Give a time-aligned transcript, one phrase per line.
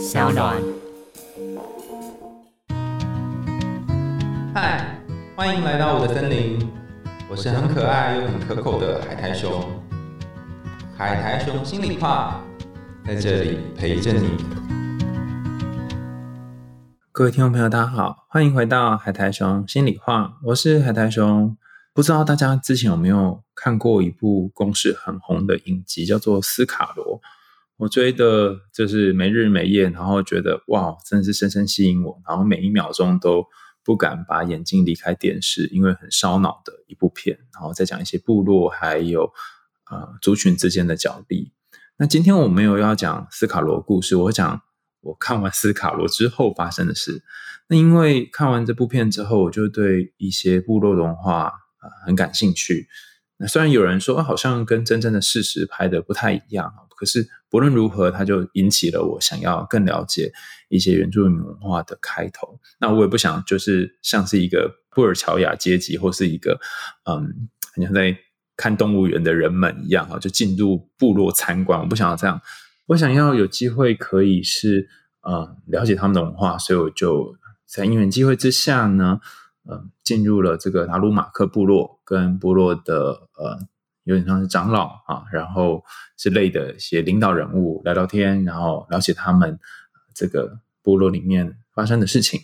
[0.00, 0.56] 小暖。
[4.54, 4.98] 嗨，
[5.36, 6.58] 欢迎来到我的森林，
[7.28, 9.62] 我是很可爱又很可口的海苔熊。
[10.96, 12.40] 海苔熊心里话，
[13.06, 14.30] 在这里陪着你。
[17.12, 21.54] 各位听众朋友，大家好，欢迎回到海苔熊心里话，我是海苔熊。
[21.92, 27.18] 不知道大家之前有没有看过一部公式很红的影集，叫做《斯卡罗》。
[27.80, 33.46] 我追的就是没日没夜，然后觉得哇，真的是深深吸引我，然后每一秒钟都
[33.82, 37.38] 不敢把眼睛离开电视，因为很烧脑的一部片。
[37.54, 39.32] 然后再讲一些部落还有
[39.90, 41.54] 呃族群之间的角力。
[41.96, 44.60] 那今天我没有要讲斯卡罗故事，我讲
[45.00, 47.22] 我看完斯卡罗之后发生的事。
[47.68, 51.44] 那因为看完这部片之后，我就对一些部落文化
[51.78, 52.88] 啊很感兴趣。
[53.38, 60.30] 那虽然有人说好像跟真正的事实拍的不太一样，可是不论如何，它就引起了我想要更了解
[60.68, 62.60] 一些原住民文化的开头。
[62.78, 66.60] 那我也不想就是像是一个布尔乔亚阶级或是一个
[67.04, 68.14] 嗯，好像在
[68.54, 71.80] 看动物园的人们一样哈，就进入部落参观。
[71.80, 72.38] 我不想要这样，
[72.88, 74.86] 我想要有机会可以是
[75.22, 79.20] 呃了解他们的文化，所以我就在因缘机会之下呢。
[79.70, 83.58] 嗯，进入了这个达鲁马克部落，跟部落的呃，
[84.10, 85.84] 有点像是长老啊，然后
[86.16, 89.56] 之类的一些领导人物聊聊天，然后了解他们
[90.12, 92.40] 这个部落里面发生的事情，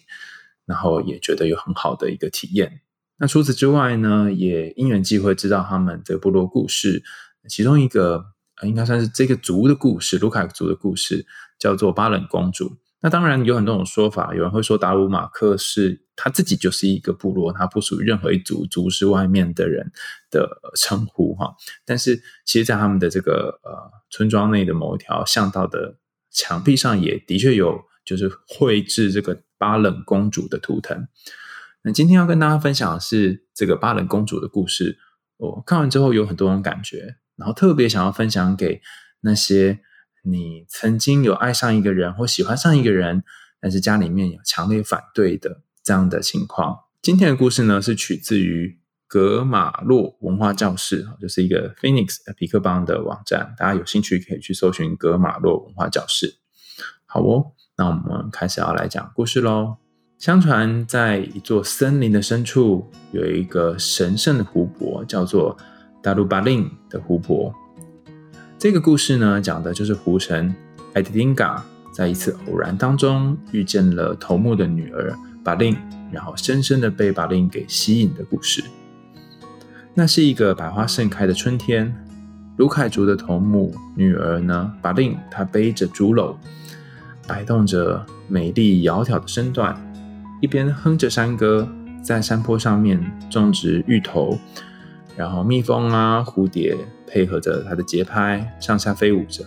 [0.64, 2.82] 然后也觉得有很好的一个体验。
[3.18, 7.02] 那除此之外呢，也因缘际会知道他们的部落故事，
[7.48, 8.24] 其中一个
[8.62, 11.26] 应该算是这个族的故事，卢卡族的故事，
[11.58, 12.76] 叫做巴冷公主。
[13.06, 19.92] 那当然有很多种说法，有人会说达鲁马克是他自己就是一个部落，他不属于任何一族，族是外面的人
[20.28, 21.54] 的称呼哈。
[21.84, 23.70] 但是其实，在他们的这个呃
[24.10, 25.98] 村庄内的某一条巷道的
[26.32, 31.06] 墙壁上，也的确有就是绘制这个巴冷公主的图腾。
[31.82, 34.98] 那今天要跟大家分享的是这个巴冷公主的故事。
[35.36, 38.82] 我看完之后有很多种感觉，然后特别想要分享给
[39.20, 39.78] 那些。
[40.28, 43.22] 你曾经有爱上一个人或喜欢上一个人，
[43.60, 46.80] 但是家里面有强烈反对的这样的情况。
[47.00, 53.54] 今天的故事呢，是取自于格马洛文化教室，就是一个 Phoenix 皮克邦的网站。
[53.56, 56.38] 大家有兴趣可以去搜寻格马洛文化教室。
[57.06, 59.76] 好哦，那我们开始要来讲故事喽。
[60.18, 65.56] 相传在一座森林的深处，有一个神圣的湖泊，叫做
[66.02, 67.54] 达鲁巴林的湖泊。
[68.58, 70.54] 这个故事呢，讲的就是湖神
[70.94, 71.62] 艾迪丁嘎
[71.92, 75.76] 在一次偶然当中遇见了头目的女儿巴令，
[76.10, 78.64] 然后深深的被巴令给吸引的故事。
[79.92, 81.94] 那是一个百花盛开的春天，
[82.56, 86.34] 卢凯族的头目女儿呢，巴令，她背着竹篓，
[87.28, 89.76] 摆动着美丽窈窕的身段，
[90.40, 91.68] 一边哼着山歌，
[92.02, 92.98] 在山坡上面
[93.30, 94.38] 种植芋头，
[95.14, 96.74] 然后蜜蜂啊，蝴蝶。
[97.06, 99.44] 配合着他的节拍，上下飞舞着。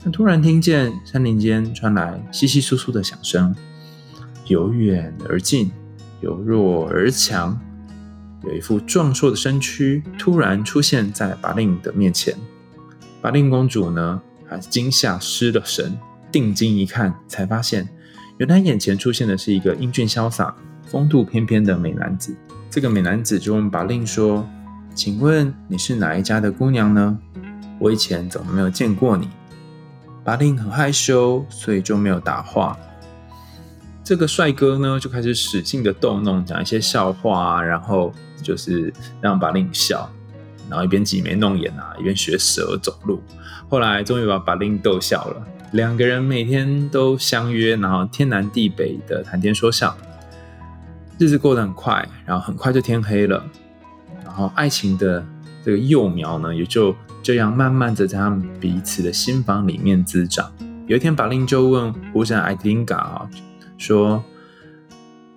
[0.00, 3.54] 他突然听见山林间传来稀稀疏疏的响声，
[4.46, 5.70] 由远而近，
[6.20, 7.58] 由弱而强。
[8.44, 12.34] 有一副壮硕的身躯突然出现在巴令的面前。
[13.20, 15.98] 巴令公主呢，还惊吓失了神，
[16.30, 17.88] 定睛一看，才发现
[18.36, 20.54] 原来眼前出现的是一个英俊潇洒、
[20.86, 22.34] 风度翩翩的美男子。
[22.70, 24.48] 这个美男子就问巴令说。
[24.98, 27.16] 请问你是哪一家的姑娘呢？
[27.78, 29.28] 我以前怎么没有见过你？
[30.24, 32.76] 巴令很害羞，所以就没有答话。
[34.02, 40.10] 这个帅哥呢，就开始使劲的逗弄，讲一些笑话，然后就是让巴令笑，
[40.68, 43.22] 然后一边挤眉弄眼啊，一边学蛇走路。
[43.68, 49.96] 后来终于把巴令逗笑了，两个人每天都相约，然后天南地北的谈天说笑，
[51.20, 53.44] 日子过得很快，然后很快就天黑了。
[54.38, 55.26] 然后，爱情的
[55.64, 56.94] 这个幼苗呢，也就
[57.24, 60.48] 这样慢慢的在他们彼此的心房里面滋长。
[60.86, 63.28] 有一天，法令就问湖神艾迪丁嘎啊，
[63.78, 64.22] 说：“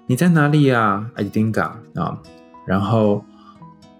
[0.05, 2.15] 你在哪里呀，艾迪丁嘎啊？”
[2.67, 3.25] 然后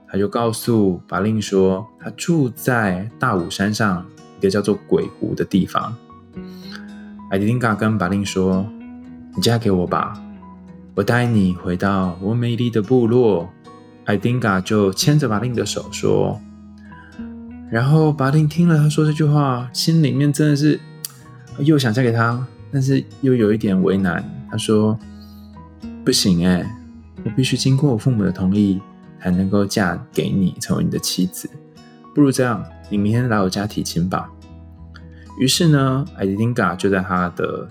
[0.08, 4.06] 他就告诉法令说：“他住在大武山上
[4.38, 5.96] 一个叫做鬼湖的地方。”
[7.32, 8.64] 艾迪丁嘎跟法令说
[9.36, 10.14] ：“你嫁给我吧，
[10.94, 13.50] 我带你回到我美丽的部落。”
[14.12, 16.38] 艾丁嘎就牵着巴丁的手说，
[17.70, 20.78] 然后巴丁听了他说这句话，心里面真的是
[21.60, 24.22] 又想嫁给他，但是又有一点为难。
[24.50, 25.00] 他说
[26.04, 26.70] ：“不行哎，
[27.24, 28.82] 我必须经过我父母的同意，
[29.22, 31.50] 才能够嫁给你，成为你的妻子。
[32.14, 34.30] 不如这样，你明天来我家提亲吧。”
[35.40, 37.66] 于是呢，艾丁嘎就在他的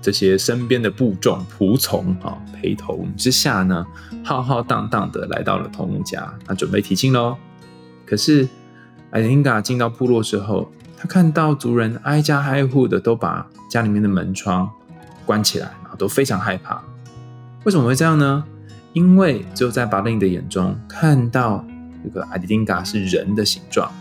[0.00, 3.86] 这些身边的部众仆从啊陪同之下呢，
[4.24, 7.36] 浩浩荡荡的来到了头目家，他准备提亲喽。
[8.06, 8.48] 可是
[9.10, 14.70] 艾丁嘎进到部落之后，他看到族人挨家挨户的都把家里面的门窗
[15.26, 16.82] 关起来，然后都非常害怕。
[17.64, 18.44] 为什么会这样呢？
[18.92, 21.64] 因为只有在巴林的眼中看到
[22.02, 23.92] 这个艾丁嘎是人的形状，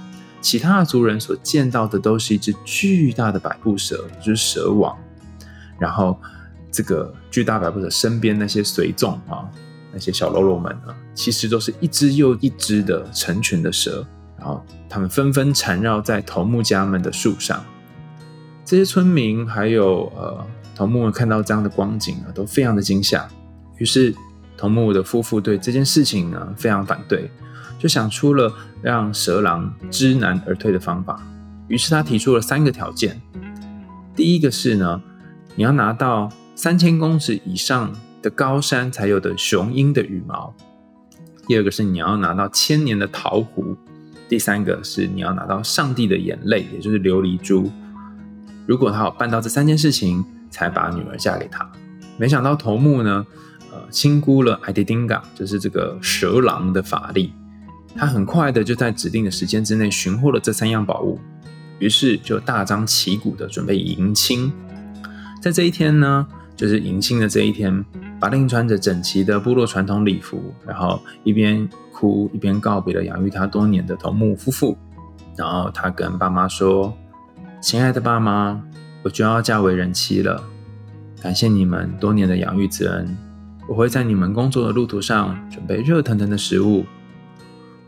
[0.41, 4.97] 其他的族人所见到的都是一只巨大的百步蛇，就是蛇王。
[5.79, 6.19] 然后，
[6.71, 9.49] 这个巨大百步蛇身边那些随从啊，
[9.91, 14.05] 那些小喽啰们啊，其实都是一只又一只的成群的蛇，
[14.37, 17.63] 然后他们纷纷缠绕在头目家们的树上。
[18.63, 20.45] 这些村民还有呃
[20.75, 23.27] 头目们看到这样的光景呢，都非常的惊吓。
[23.77, 24.13] 于是
[24.55, 27.31] 头目的夫妇对这件事情呢非常反对，
[27.79, 31.19] 就想出了让蛇狼知难而退的方法。
[31.67, 33.19] 于是他提出了三个条件，
[34.13, 35.01] 第一个是呢。
[35.59, 40.55] 你要拿到三千公尺以上的高山才有的雄鹰的羽毛，
[41.47, 43.75] 第二个是你要拿到千年的桃核，
[44.29, 47.69] 第三个是你要拿到上帝的眼泪，也就是琉璃珠。
[48.65, 51.69] 如果他有办到这三件事情，才把女儿嫁给他。
[52.15, 53.27] 没想到头目呢，
[53.73, 57.33] 呃，轻估了艾迪丁嘎，就是这个蛇郎的法力。
[57.97, 61.19] 他很快的就在指定的时间之内寻获了这三样宝物，
[61.79, 64.49] 于是就大张旗鼓的准备迎亲。
[65.39, 67.83] 在这一天呢，就是迎亲的这一天，
[68.19, 74.77] 巴令穿着整齐的部落传统礼服，然后一边哭一边告别了养育他多年的头目夫妇。
[75.37, 76.93] 然后他跟爸妈说
[77.61, 78.61] ：“亲爱的爸妈，
[79.01, 80.43] 我就要嫁为人妻了，
[81.21, 83.17] 感谢你们多年的养育之恩。
[83.65, 86.85] 我会在你们工作的路途上准备热腾腾的食物。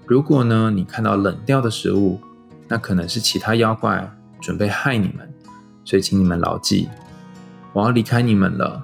[0.05, 2.17] 如果呢，你看到冷掉的食物，
[2.69, 4.09] 那可能是其他妖怪
[4.39, 5.29] 准备害你们，
[5.83, 6.87] 所以请你们牢记。”
[7.73, 8.83] 我要离开你们了。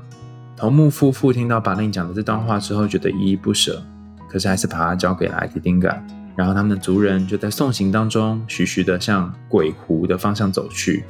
[0.56, 3.84] 头目夫妇听到巴令讲的这段话之后，觉得依依不舍，
[4.30, 6.02] 可是还是把他交给了艾迪丁嘎。
[6.36, 11.04] 然后他们的族人就在送行当中，徐徐的向鬼湖的方向走去。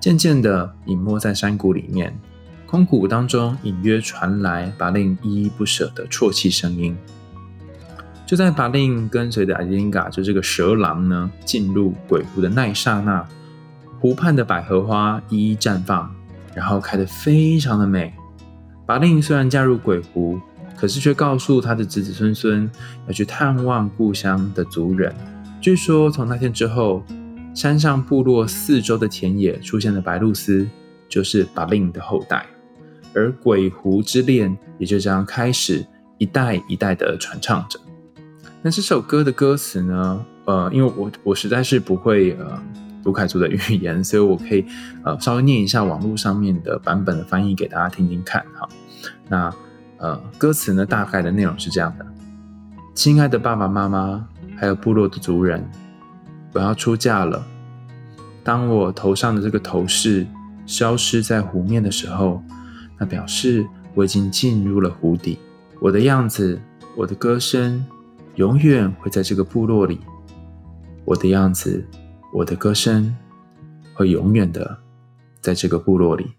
[0.00, 2.18] 渐渐的，隐没在山谷里面，
[2.66, 6.96] 空谷当中隐约传来巴令依依不舍的啜泣声音。
[8.26, 13.26] 就在巴令跟随着艾迪丁嘎，就这个蛇狼呢，进入鬼湖的那一刹那，
[14.00, 16.14] 湖畔的百合花一一绽放。
[16.54, 18.12] 然后开得非常的美。
[18.86, 20.40] 巴令虽然嫁入鬼湖，
[20.76, 22.70] 可是却告诉他的子子孙孙
[23.06, 25.14] 要去探望故乡的族人。
[25.60, 27.04] 据说从那天之后，
[27.54, 30.66] 山上部落四周的田野出现了白露丝，
[31.08, 32.44] 就是巴令的后代。
[33.14, 35.84] 而鬼湖之恋也就这样开始
[36.18, 37.78] 一代一代的传唱着。
[38.62, 40.24] 那这首歌的歌词呢？
[40.46, 42.62] 呃，因为我我实在是不会呃。
[43.04, 44.64] 卢凯族的语言，所以我可以
[45.04, 48.68] 呃稍微念一下网络上面的版本的翻译给大家听听看哈。
[49.28, 49.52] 那
[49.98, 52.06] 呃歌词呢大概的内容是这样的：
[52.94, 54.26] 亲爱的爸爸妈妈，
[54.56, 55.66] 还有部落的族人，
[56.52, 57.42] 我要出嫁了。
[58.42, 60.26] 当我头上的这个头饰
[60.66, 62.42] 消失在湖面的时候，
[62.98, 65.38] 那表示我已经进入了湖底。
[65.80, 66.60] 我的样子，
[66.96, 67.84] 我的歌声，
[68.36, 70.00] 永远会在这个部落里。
[71.04, 71.82] 我的样子。
[72.32, 73.16] 我的歌声
[73.92, 74.78] 会永远的
[75.40, 76.34] 在这个部落里。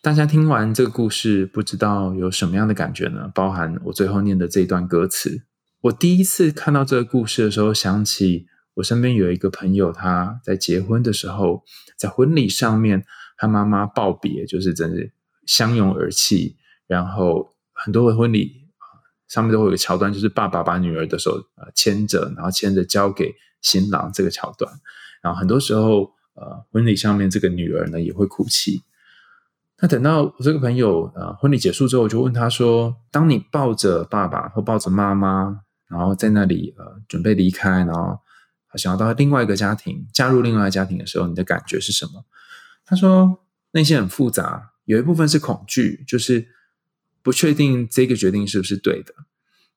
[0.00, 3.30] 大家听完这个故事，不知道有什么样的感觉呢？
[3.34, 5.42] 包含我最后念的这一段歌词。
[5.80, 11.64] 我第一次看到这个故事的时候，想起我身边有一个朋友，他在结婚的时候，
[11.98, 13.04] 在婚礼上面，
[13.36, 15.12] 他妈妈告别，就是真是
[15.44, 16.56] 相拥而泣。
[16.86, 18.68] 然后很多的婚礼
[19.26, 24.72] 上面都会有个桥段，就是爸爸把女儿的手呃牵着，然后牵着交给新郎这个桥段。
[25.22, 28.82] 然后很多时候，呃，婚礼上面这个女儿呢也会哭泣。
[29.82, 38.18] 那等到我这个朋友呃婚礼结束之后，我就问他说：“当你抱着爸爸或抱着妈妈，然后在那里呃准备离开，然后
[38.74, 42.24] 想要到另外一个家庭，加入另外一个家庭的时候，你的感觉是什么？”
[42.84, 43.40] 他说
[43.72, 46.48] ：“内心很复杂，有一部分是恐惧，就是
[47.22, 49.12] 不确定这个决定是不是对的；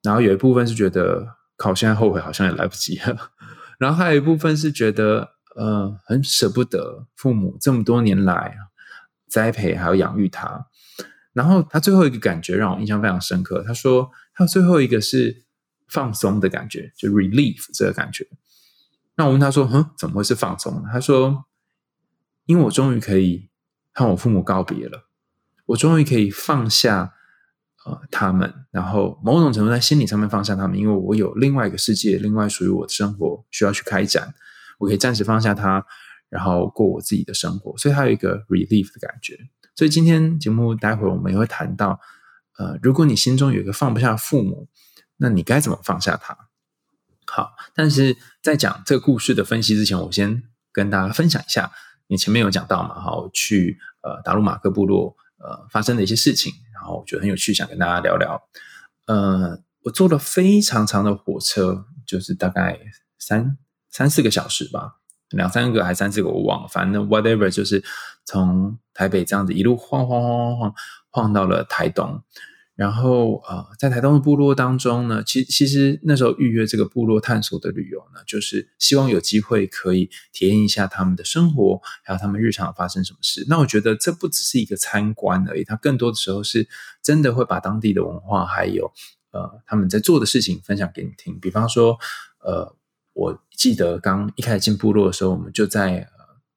[0.01, 3.31] 然后有一部分是觉得，靠，现在后悔好像也来不及了。
[3.79, 8.57] ”然后还有一部分是觉得，呃，很舍不得父母这么多年来
[9.27, 10.67] 栽培还有养育他。
[11.33, 13.63] 然后他最后一个感觉让我印象非常深刻。
[13.65, 15.45] 他说，他最后一个是
[15.87, 18.27] 放松的感觉，就 relief 这个感觉。
[19.15, 20.89] 那我问他说，哼，怎么会是放松呢？
[20.91, 21.45] 他说，
[22.45, 23.49] 因为我终于可以
[23.93, 25.05] 和我父母告别了，
[25.67, 27.13] 我终于可以放下。
[27.85, 34.33] 呃，他们，然后某种程度在心理上面放下他们，因为我有另外一个世界，另外属于我的生活需要去开展，
[34.79, 35.85] 我可以暂时放下他，
[36.29, 39.37] 然后过我自己的生活，所以它有一个 relief 的感觉。
[39.75, 41.99] 所以今天节目待会儿我们也会谈到，
[42.57, 44.67] 呃，如果你心中有一个放不下父母，
[45.17, 46.37] 那你该怎么放下他？
[47.25, 51.71] 好，但是在讲这个故事的分析之前，我先跟大家分享一下，
[52.07, 52.99] 你前面有讲到嘛？
[52.99, 58.39] 哈，去呃达鲁马克部落呃发生的一些事情，然后我觉得很有趣，想跟大家聊聊。
[59.07, 62.79] 呃，我坐了非常长的火车，就是大概
[63.17, 63.57] 三
[63.93, 64.97] 三四个小时吧，
[65.29, 67.81] 两三个还三四个我忘了，反正 whatever，就是
[68.25, 70.75] 从台北这样子一路晃晃晃晃晃
[71.11, 72.21] 晃到了台东。
[72.75, 83.45] 然后啊，在台东的部落当中呢，其其实那时候预约这个部落探索的旅游呢，就是希望有机会可以体验一下他们的生活，还有他们日常发生什么事。
[83.47, 86.67] 那我觉得这不只是一个参观而已，它更多的时候是
[87.03, 88.91] 真的会把当地的文化还有
[89.29, 91.39] 呃他们在做的事情分享给你听。
[91.39, 91.99] 比方说，
[92.39, 92.75] 呃，
[93.13, 96.07] 我记得刚一开始进部落的时候，我们就在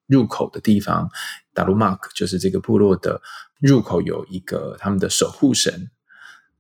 [0.07, 1.09] 入口的地方，
[1.55, 3.21] 达鲁马克就是这个部落的
[3.61, 5.91] 入口有一个他们的守护神。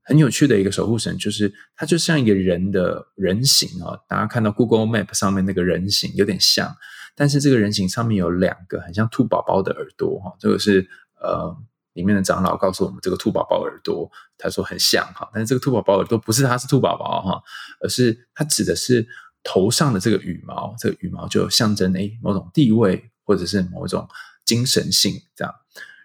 [0.09, 6.77] 很有趣的一个守护神，就是它就像一个人的人形啊，大家看到 Google Map 上面那个人形有点像，
[7.17, 10.89] 但是这个人形上面有两个很像兔宝宝的耳朵哈，这个是
[11.21, 11.53] 呃
[11.95, 17.43] 里面的长老告诉我们这个兔宝宝耳朵，他说很像哈，但是这个兔宝宝耳朵不是它是兔宝宝哈，
[17.81, 19.05] 而是它指的是
[19.47, 24.09] 头上的这个羽毛，这个羽毛就象征诶某种地位或者是某一种
[24.45, 25.55] 精神性这样，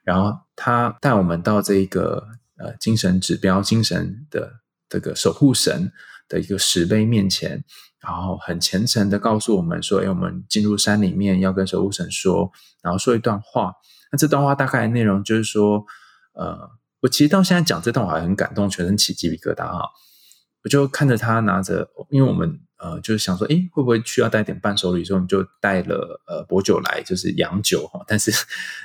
[0.03, 2.27] 然后他带我们到这一个。
[2.57, 5.91] 呃，精神指标、精神的这个守护神
[6.27, 7.63] 的一个石碑面前，
[7.99, 12.51] 然后很虔诚的告诉我们说：“哎，我们进入山里面要跟守护神说，
[12.83, 13.73] 然后说一段话。
[14.11, 15.83] 那这段话大概内容就是说，
[16.33, 16.69] 呃，
[16.99, 19.89] 我其实到现在讲这段话很感动，全身起鸡皮疙瘩哈。
[20.63, 25.03] 我就看着他拿着，因为我们呃就是想说，哎，会不会需要带点伴手礼？
[25.03, 28.03] 所以我们就带了呃薄酒来，就是洋酒哈。
[28.07, 28.31] 但是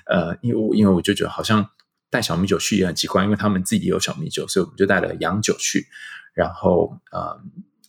[0.06, 1.68] 呃，因为我因为我就觉得好像。
[2.08, 5.88] 带小米酒去也很奇怪，因为他们自己也有小米酒，所以我们就带了洋酒去。
[6.34, 7.36] 然后，呃，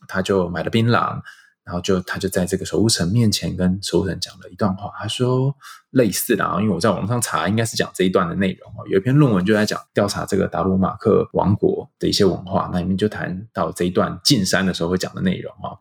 [0.08, 1.22] 他就买了槟榔，
[1.68, 4.90] 然后就他就在这个守护神面前跟守护神讲了一段话。
[4.98, 5.54] 他说
[5.90, 8.88] 类似的啊，因为我在网上查，应该是讲这一段的内容哦。
[8.88, 15.76] 有一篇论文就在讲调查这个达鲁马克王国的一些文化，那里面就谈到这一段进山的时候会讲的内容啊。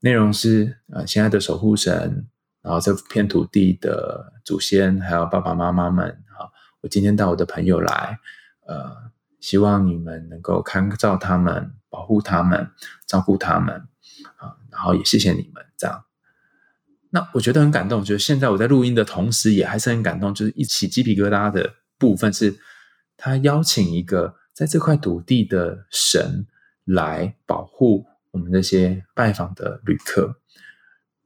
[0.00, 2.26] 内容是呃，现在的守护神，
[2.62, 6.48] 然后这片土地的祖先，还有爸爸妈妈们啊。
[6.80, 8.18] 我今天带我的朋友来，
[8.66, 8.96] 呃，
[9.40, 12.70] 希望你们能够看照他们，保护他们，
[13.06, 13.88] 照顾他们，
[14.76, 16.04] 然后也谢谢你们这样。
[17.10, 22.54] 那我觉得很感动，就是现在我在录音的同时，也还是很感动，就是一起鸡皮疙瘩的部分是，
[23.16, 26.46] 他邀请一个在这块土地的神
[26.84, 30.36] 来保护我们那些拜访的旅客，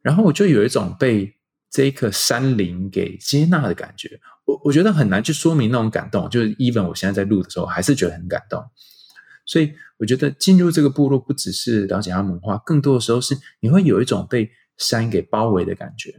[0.00, 1.36] 然后我就有一种被。
[1.72, 6.28] 这一颗山林给接纳的感觉，我我觉得很难去说明那种感动。
[6.28, 8.60] 就是 even 我现在在录的时候，还是觉得很感动。
[9.50, 16.14] 所以我觉得进入这个部落，不只是了解他们文化，更多的时候是你会有一种被山给包围的感觉。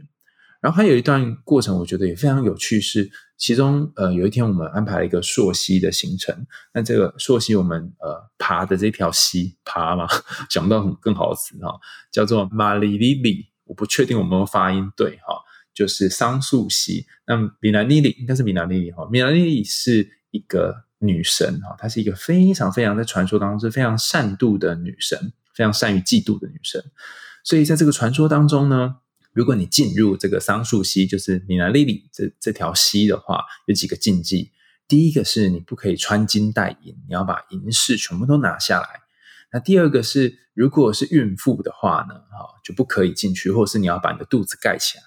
[0.60, 2.78] 然后还有一段过程，我觉得也非常有趣。
[2.78, 6.46] 是其中呃，有一天我们安排了一个溯溪的行程。
[6.74, 10.06] 那这个溯溪，我们呃爬的这条溪爬嘛，
[10.50, 11.72] 讲到很更好的词哈，
[12.12, 13.46] 叫做马里里里。
[13.64, 15.34] 我不确定我们发音对哈，
[15.72, 17.06] 就是桑树溪。
[17.26, 26.82] 那米兰妮里应该是米兰妮里哈，米兰妮里是一个女神哈，她是一个非常非常在传说当中是非常善妒的女神，非常善于嫉妒的女神。
[27.44, 28.96] 所以在这个传说当中呢，
[29.32, 34.52] 如果你进入这个桑树溪，就是米兰妮里这这条溪的话，有几个禁忌。
[34.86, 38.88] 第一个是你不可以穿金戴银，你要把银饰全部都拿下来。
[39.52, 45.04] 那第二个是，如果是孕妇的话呢，哈，就不可以进去，或者是你要把你的肚子盖起来。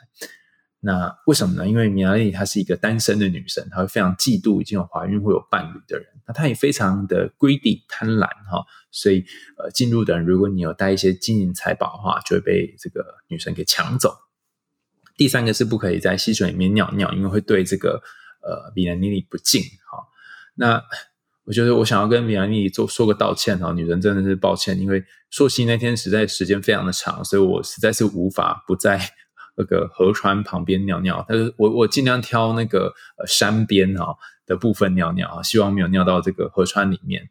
[0.88, 1.68] 那为什么呢？
[1.68, 6.08] 因为米拉丽她是一个单身的女生，她会非常嫉妒已经有怀孕或有伴侣的人。
[6.28, 9.26] 那她也非常的 greedy 贪婪哈，所以
[9.58, 14.16] 呃，进入的人如果你有带一些金银财宝的话，就会被这个女生给抢走。
[15.18, 18.04] 第三个是不可以在溪水里面尿尿，因为会对这个
[18.44, 20.06] 呃米拉丽不敬哈。
[20.54, 20.84] 那
[21.46, 29.00] 我觉得我想要跟米拉妮做说个道歉哈，女人真的是抱歉，因为朔溪那天实在时间非常的长，所以我实在是无法不在
[29.56, 31.26] 那个河川旁边尿尿。
[31.28, 37.30] 但是我我尽量挑那个呃山边哈的部分尿尿啊，希望没有尿到这个河川里面。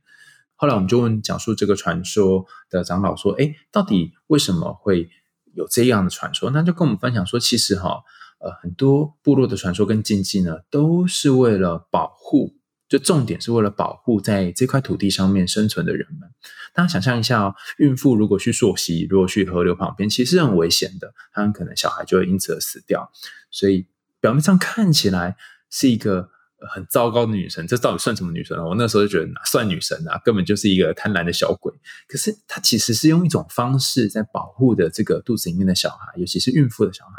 [0.56, 5.10] 后来我们就问讲述这个传说的长老说：“哎，到底为什么会
[5.52, 8.02] 有这样的传说？”那就跟我们分享说，其实哈
[8.38, 12.54] 呃很多部落的传说跟禁忌呢，都是为了保护。
[12.88, 16.28] 就重点是为了保护在这块土地上面生存的人们。
[16.72, 23.10] 大家想象一下哦，孕妇如果去溯溪，如果去河流旁边，其实是很危险的，他们可能小孩就会因此而死掉。
[23.50, 23.86] 所以
[24.20, 25.36] 表面上看起来
[25.70, 26.28] 是一个
[26.70, 28.64] 很糟糕的女神，这到底算什么女神呢？
[28.64, 31.72] 我那时候就觉得哪算女神啊，根本就是一个贪婪的小鬼。
[32.08, 37.12] 可是她其实是用一种方式在保护的这个肚子里面的小孩，尤其是孕妇的小孩。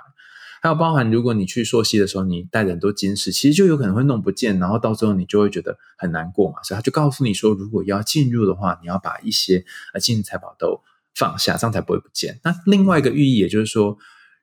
[0.65, 6.55] 还有包含，如果你去溯溪的时候，你带着很多金饰，其实就有可能会弄不见，然后到最后你就会觉得很难过嘛。
[6.63, 10.81] 所以他就告诉你说，如果要进入的话，你要把一些呃金银财宝都
[11.13, 12.39] 放下，这样才不会不见。
[12.43, 13.95] 那另外一个寓意，也就是说，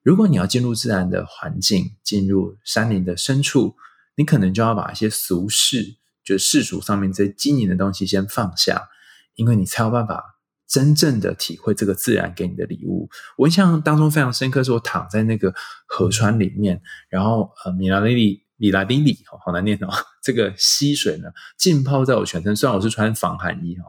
[0.05, 3.75] 如果你要进入自然的环境，进入山林的深处，
[4.14, 8.91] 你可能就要把一些俗世，就是世俗上面这些金银的东西先放下，
[9.35, 10.31] 因为你才有办法。
[10.73, 15.52] 真正的体会这个自然给你的礼物，我印象当中非常深刻，是我躺在那个
[15.87, 19.88] 河川里面，然后呃，米拉利里米拉利里，好难念哦，
[20.25, 23.85] 这个溪水呢浸泡在我全身，虽然我是穿防寒衣哈，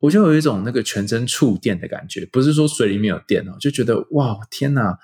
[0.00, 4.98] 我就有一种那个全身触电的感觉，不是说水里面有电哦，就觉得哇天哪，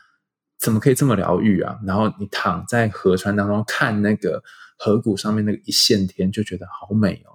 [0.60, 1.78] 怎么可以这么疗愈啊？
[1.86, 4.42] 然后你躺在河川当中看那个
[4.76, 7.31] 河谷上面那个一线天，就觉得好美哦。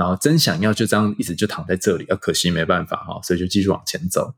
[0.00, 4.32] 然后真想要就这样一直就躺在这里，啊，可惜没办法哈，所以就继续往前走。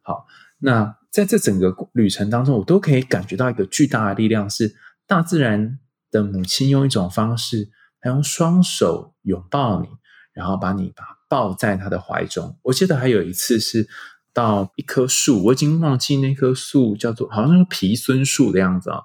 [0.00, 0.26] 好，
[0.60, 4.74] 那在这整个旅程当中，我都可以感觉到一个巨大的力量，是
[5.06, 5.78] 大自然
[6.10, 7.68] 的母亲用一种方式，
[8.00, 9.88] 她用双手拥抱你，
[10.32, 12.58] 然后把你把抱在她的怀中。
[12.62, 13.86] 我记得还有一次是
[14.32, 19.02] 到一棵树，我已经忘记那棵树叫做，好像是皮孙树的样子啊。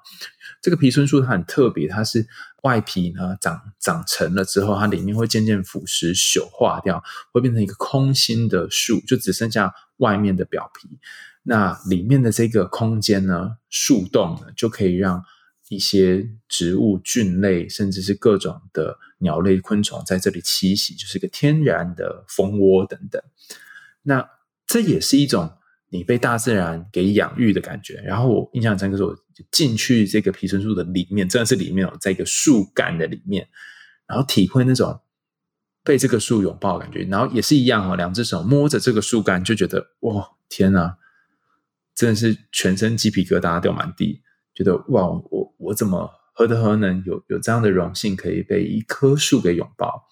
[0.62, 2.26] 这个皮孙树它很特别，它是。
[2.62, 10.88] 外皮呢长长成了之后，它里面会渐渐腐蚀朽化掉，会变成一个空心的树，就只剩下外面的表皮。
[11.42, 15.24] 那里面的这个空间呢，树洞呢，就可以让
[15.68, 23.22] 一些植物、菌类，甚至是各种的鸟类、昆虫在这里栖息，就是个天然的蜂窝等等。
[24.02, 24.28] 那
[24.66, 25.52] 这也是一种。
[25.90, 29.16] 你被大自然给养育的感觉，然后我印象深刻是，我
[29.50, 33.48] 进去这个皮村树的里面，真的是里面哦，在一个树干的里面，
[34.06, 35.00] 然后体会那种
[35.82, 40.98] 被这个树拥抱的感觉，然后也是一样哦，两只手摸着这个树干，就觉得哇，天哪，
[41.94, 44.20] 真的是全身鸡皮疙瘩掉满地，
[44.54, 50.06] 觉得哇，我我怎么何德何能有有这样的荣幸，可以被一棵树给拥抱？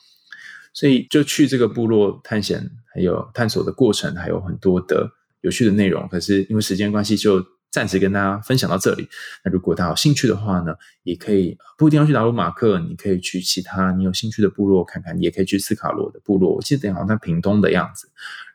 [0.72, 5.10] 所以就去这个部落探险，还有探索的过程，还有很多的。
[5.42, 9.06] 有趣的内容，可是因为时间关系，就暂时跟大家分享到这里。
[9.44, 16.54] 那如果大家有兴趣的话呢，也可以不一定要去达鲁马克，你可以去其他你有兴趣的部落看看，也可以去斯卡罗的部落。
[16.54, 18.08] 我记得好像在屏东的样子，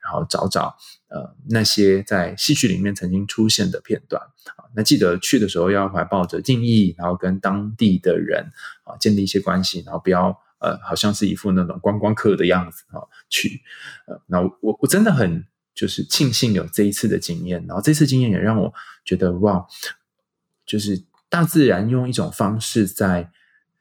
[0.03, 0.75] 然后找找
[1.09, 4.21] 呃那些在戏剧里面曾经出现的片段
[4.55, 4.65] 啊。
[4.75, 8.49] 那记得去的时候要怀抱着敬意，然后跟当地的人
[8.83, 13.61] 啊建立一些关系，然后不要呃好像是一副那种观光客的样子啊去。
[14.07, 15.45] 呃，那我我真的很。
[15.73, 18.73] 就是庆幸有这一次的经验，然后这次经验也让我
[19.05, 19.65] 觉得哇，
[20.65, 23.31] 就是大自然用一种方式在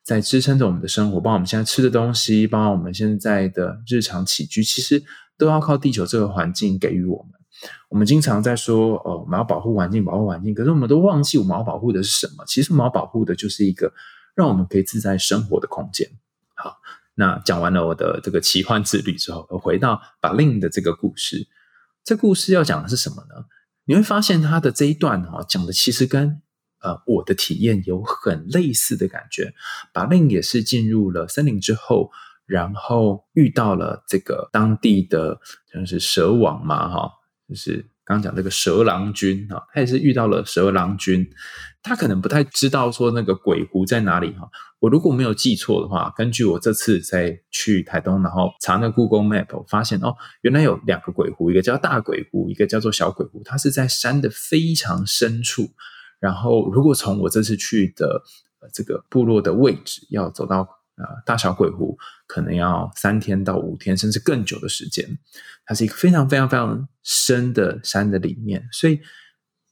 [0.02, 5.02] 在支撑着我们的生活，包括我们现在吃的东西，包括我们现在的日常起居，其实
[5.36, 7.32] 都要靠地球这个环境给予我们。
[7.90, 12.44] 我们经常在说哦，我们要保护环境，保护环境，可是我们都忘记我们要保护的是什么？
[12.46, 13.92] 其实我们要保护的就是一个
[14.34, 16.08] 让我们可以自在生活的空间。
[16.54, 16.78] 好，
[17.14, 21.46] 那讲完了我的这个奇幻之旅之后，我回到把令的这个故事。
[22.04, 23.46] 这故事要讲的是什么呢？
[23.84, 26.40] 你会发现他的这一段哈讲的其实跟
[26.82, 29.54] 呃我的体验有很类似的感觉。
[29.92, 32.10] 把令也是进入了森林之后，
[32.46, 35.40] 然后遇到了这个当地的
[35.72, 37.10] 像是蛇王嘛哈，
[37.48, 37.88] 就是。
[38.02, 41.24] 刚讲这个蛇郎君哈，他也是遇到了蛇郎君，
[41.82, 44.48] 他可能不太知道说那个鬼湖在哪里哈。
[44.78, 55.70] 我如果没有记错的话，根据我这次在去台东，然后查那 Google Map，我发现哦，原来有两个鬼湖，一个叫大鬼湖，一个叫做小鬼湖，它是在山的非常深处。
[56.18, 58.22] 然后如果从我这次去的
[58.72, 60.68] 这个部落的位置要走到。
[61.00, 65.08] 啊，大小鬼湖可能要三天到五天，甚至更久的时间。
[65.64, 69.00] 它是一个非常非常非常深的山的里面，所以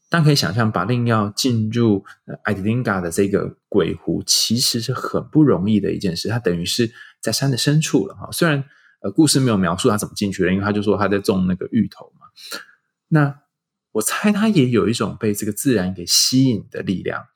[0.08, 2.04] 大家可以想象，把令要进入
[2.44, 6.28] 艾迪林嘎的这个鬼湖，其实是很不容易的一件事。
[6.28, 6.90] 它等于是
[7.20, 8.28] 在山的深处了哈。
[8.32, 8.64] 虽然
[9.00, 12.26] 呃，故事没有描述他怎么进去的，因为他就说他在种那个芋头嘛。
[13.08, 13.40] 那
[13.92, 17.26] 我猜他也有一种被这个自然给吸引的力量。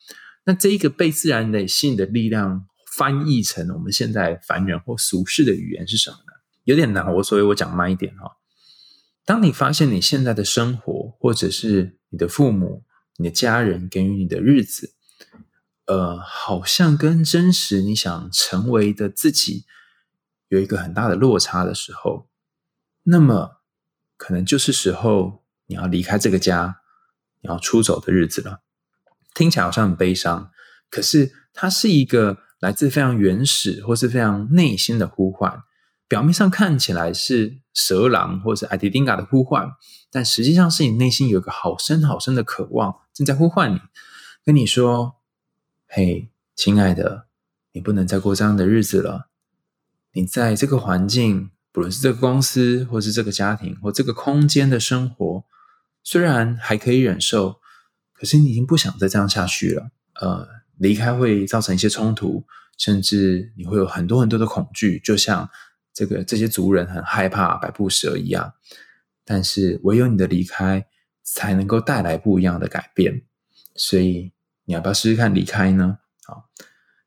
[0.44, 2.66] 那这一个被自然给吸引的力量。
[2.94, 6.32] 翻译成我们现在凡人或俗世的语言是什么呢？
[6.64, 8.30] 有点难，我所以我讲慢一点哈。
[9.24, 12.85] 当你发现你现在的生活，或者是你的父母、
[13.16, 14.94] 你的家人给予你的日子，
[15.87, 19.64] 呃，好像跟真实你想成为的自己
[20.48, 22.28] 有一个很大的落差的时候，
[23.04, 23.62] 那么
[24.16, 26.80] 可能就是时候你要离开这个家，
[27.40, 28.62] 你要出走的日子了。
[29.35, 30.50] 听起来好像很悲伤，
[30.90, 35.62] 可是它是一个来自非常原始或是非常内心的呼唤。
[36.12, 39.70] 表面上看起来是蛇狼或是艾迪丁嘎的呼唤，
[40.11, 43.81] 但实际上是你内心有一个好深好深的渴望正在呼唤你，
[44.44, 45.14] 跟你说
[45.88, 47.29] ：“嘿，亲爱的，
[47.72, 49.31] 你不能再过这样的日子了。
[50.12, 55.44] 你在这个环境，不论是这个公司，或是这个家庭，或这个空间的生活，
[56.05, 57.59] 虽然还可以忍受，
[58.12, 59.88] 可是你已经不想再这样下去了。
[60.20, 60.46] 呃，
[60.77, 62.44] 离开会造成一些冲突，
[62.77, 65.48] 甚至你会有很多很多的恐惧，就像……
[65.94, 68.55] 这个这些族人很害怕百步蛇一样，
[69.24, 70.87] 但是唯有你的离开
[71.22, 73.22] 才能够带来不一样的改变。
[73.74, 74.33] 所以
[74.64, 75.98] 你要不要试试看离开呢？
[76.24, 76.48] 好，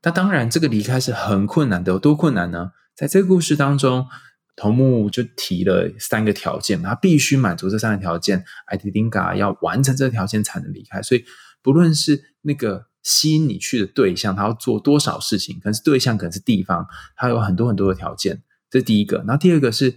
[0.04, 2.71] 那当然，这个离开是很困难的，有多困难呢？
[2.95, 4.08] 在这个故事当中，
[4.56, 11.02] 头目就提了三个条件，他必须满足这三个条件，艾迪丁嘎要完成这个条件才能离开。
[11.02, 11.26] 所以，
[11.62, 18.43] 不论是那个吸引你去的对象，他要做多少事情，可是对象，可能是地方，他有很多很多的条件。
[18.69, 19.95] 这第一个，然后第二个是，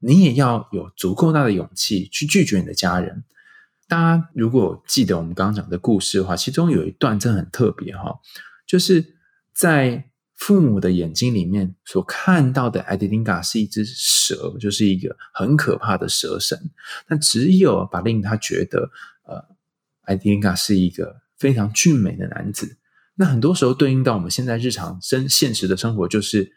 [0.00, 3.24] 你也要有足够大的勇气去拒绝你的家人。
[3.88, 8.18] 大家如果记得我们刚刚讲的故事的话，其中有一段真的很特别哈，
[8.66, 9.14] 就是
[9.54, 16.58] 在父母的眼睛里面所看到的艾迪琳嘎是一只蛇，就是一个很可怕的蛇神。
[17.06, 18.90] 但只有把令他觉得，
[19.24, 19.44] 呃，
[20.02, 22.78] 艾迪琳嘎是一个非常俊美的男子。
[23.14, 26.52] 那很多时候对应到我们现在日常生现实的生活，就是。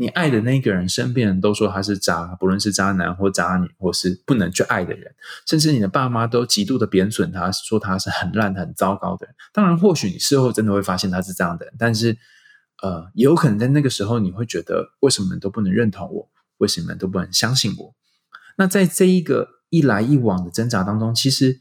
[0.00, 5.12] 你爱的那个人，身边人都说他是渣，不论是渣男或渣女，或是不能去爱的人，
[5.44, 9.34] 甚至你的爸妈都极度的贬损他，说他是很烂、很糟糕的人。
[9.52, 12.16] 当然，或许你事后真的会发现他是这样的人，但是，
[12.80, 17.94] 呃，也有可能在那个时候，你会觉得为什么都不能认同我，为什么都不能相信我？
[18.56, 21.58] 那在这一个一来一往的挣扎当中，其实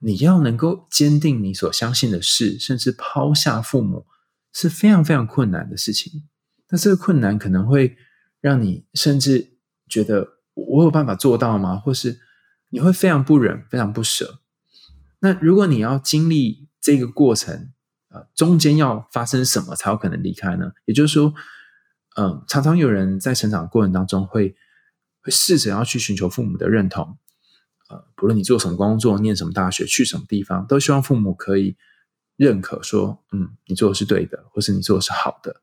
[0.00, 4.04] 你要能够坚定你所相信的事，甚至抛下父母，
[4.52, 6.24] 是非常非常困难的事情。
[6.70, 7.96] 那这个困难可能会
[8.40, 11.76] 让你甚至觉得我有办法做到吗？
[11.76, 12.20] 或是
[12.70, 14.40] 你会非常不忍、非常不舍。
[15.20, 17.72] 那如果你要经历这个过程，
[18.08, 20.72] 呃，中间要发生什么才有可能离开呢？
[20.84, 21.34] 也就是说，
[22.16, 24.54] 嗯，常常有人在成长过程当中会
[25.22, 27.18] 会试着要去寻求父母的认同，
[27.88, 31.76] 呃，不论你做什么工作、念什么大学、去什么地方，都希望父母可以
[32.36, 35.60] 认可说，嗯，你做的是对的，或是你做的是好的。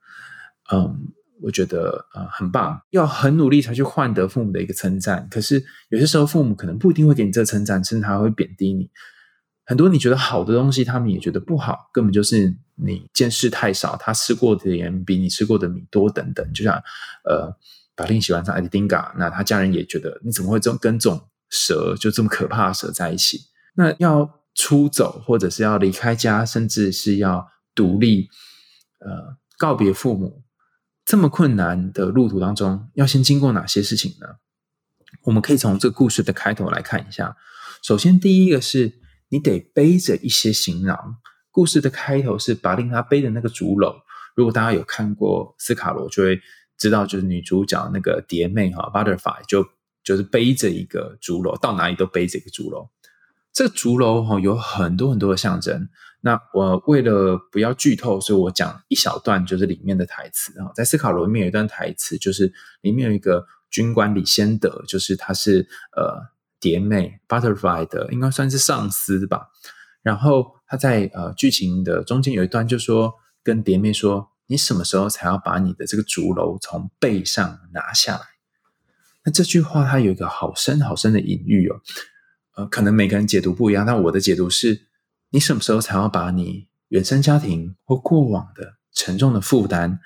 [0.74, 5.28] 嗯，我觉得呃很棒，要很努力才去换得父母的一个称赞。
[5.30, 8.90] 可是有些时候父母可能不一定会给你这个称赞，甚至还会贬低你。
[9.66, 16.54] 很多你觉得好的东西，他们也觉得不好，根本就是你见识太少，他吃过的盐比你吃过的米多等等。
[16.54, 16.74] 就像
[17.24, 17.54] 呃，
[17.96, 23.40] 法令喜欢上艾迪丁嘎，那他家人也觉得你怎么会这跟这种蛇就这么可怕的蛇在一起？
[23.76, 28.28] 那要出走，或者是要离开家，甚至是要独立，
[29.00, 30.44] 呃，告别父母。
[31.04, 34.28] 这么困难的路途当中，要先经过哪些事情呢？
[35.24, 37.36] 我们可以从这个故事的开头来看一下。
[37.84, 41.18] 首先，第一个是你得背着一些行囊。
[41.50, 43.94] 故事的开头是把令他背的那个竹篓。
[44.36, 46.40] 如果大家有看过斯卡罗，就会
[46.78, 49.68] 知道，就是女主角那个蝶妹哈，Butterfly 就
[50.04, 52.90] 就是背着一个竹篓，到哪里都背着一个竹篓。
[53.52, 55.90] 这个竹篓哈有很多很多的象征。
[56.24, 60.70] 那我为了不要剧透，所以我讲一小段，就是里面的台词啊。
[60.76, 66.30] 在斯卡罗里面有一段台词，就是里面有一个军官李先德，就是他是呃
[66.60, 69.48] 蝶妹 Butterfly 的，应该算是上司吧。
[70.04, 78.22] 然后他在呃剧情的中间有一段，就说跟蝶妹说：“你什么时候才要把你的这个竹篓从背上拿下来？”
[79.26, 81.82] 那这句话它有一个好深好深的隐喻哦。
[82.58, 84.91] 呃，可能每个人解读不一样，但我的解读是。
[85.32, 90.00] 你什么时候才要把你原生家庭或过往的沉重的负担，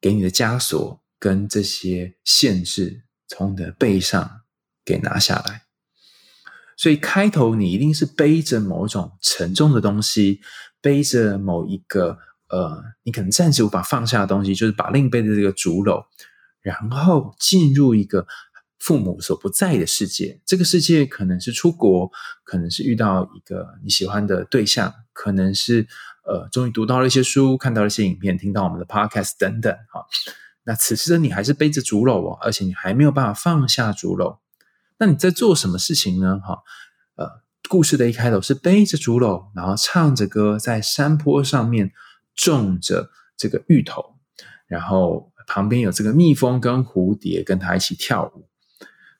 [0.00, 4.42] 给你的枷锁跟这些限制，从你的背上
[4.84, 5.62] 给拿下来？
[6.76, 10.40] 所以开头你一定是背着某种沉重的东西，
[10.80, 16.04] 背着某一个呃，你可能暂时无法放下的东西，就是把另背的这个竹篓，
[16.60, 18.26] 然后进入一个。
[18.78, 22.10] 父母所不在的世界，这个世界可能是出国，
[22.44, 25.88] 可能是遇到一个你喜欢的对象，可能是
[26.24, 29.72] 呃，终于读到了一些书，看到了一些影片，听到我们的 podcast 等等。
[29.90, 30.04] 哈，
[30.64, 34.38] 那此时的你还是背着竹篓哦，而且你还没有办法放下竹篓。
[34.98, 36.40] 那你在做什么事情呢？
[36.40, 36.58] 哈，
[37.16, 41.92] 呃，故事的一开头是背着竹篓，然后唱着歌，在山坡上面
[42.34, 44.16] 种着这个芋头，
[44.66, 48.48] 然后旁边有这个蜜蜂跟蝴蝶跟他一起跳舞。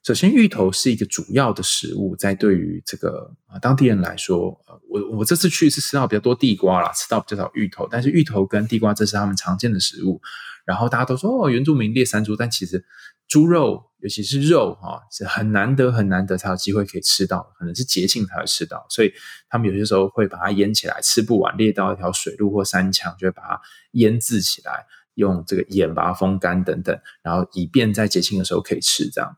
[0.07, 10.21] 首先，芋头是一个主要的食物，在对于这个啊当地人来说，呃，我我这次去是吃到比较多地瓜啦，吃到比较少芋头，但是芋头跟地瓜这是他们常见的食物。
[10.63, 12.85] 然后大家都说哦，原住民猎山猪，但其实
[13.27, 19.11] 猪肉，尤其是肉哈，是很难得很难得才有机会可以吃到，可能是节庆才会吃到，所以
[19.49, 29.35] 他们有些时候会把它腌起来，吃不完猎到一条水路或山墙，就会把它腌制起来，用这个盐把它风干等等，然后以便在节庆的时候可以吃这样。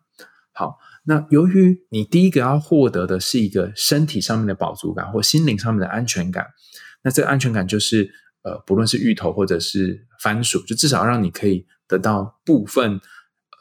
[0.59, 6.47] 好，那由于你第一个要获得的是一个身体上面的饱足感或心灵上面的安全感，
[7.01, 8.11] 那这个安全感就是
[8.43, 12.99] 呃，不论是芋头或者是番薯，就至少让你可以得到部分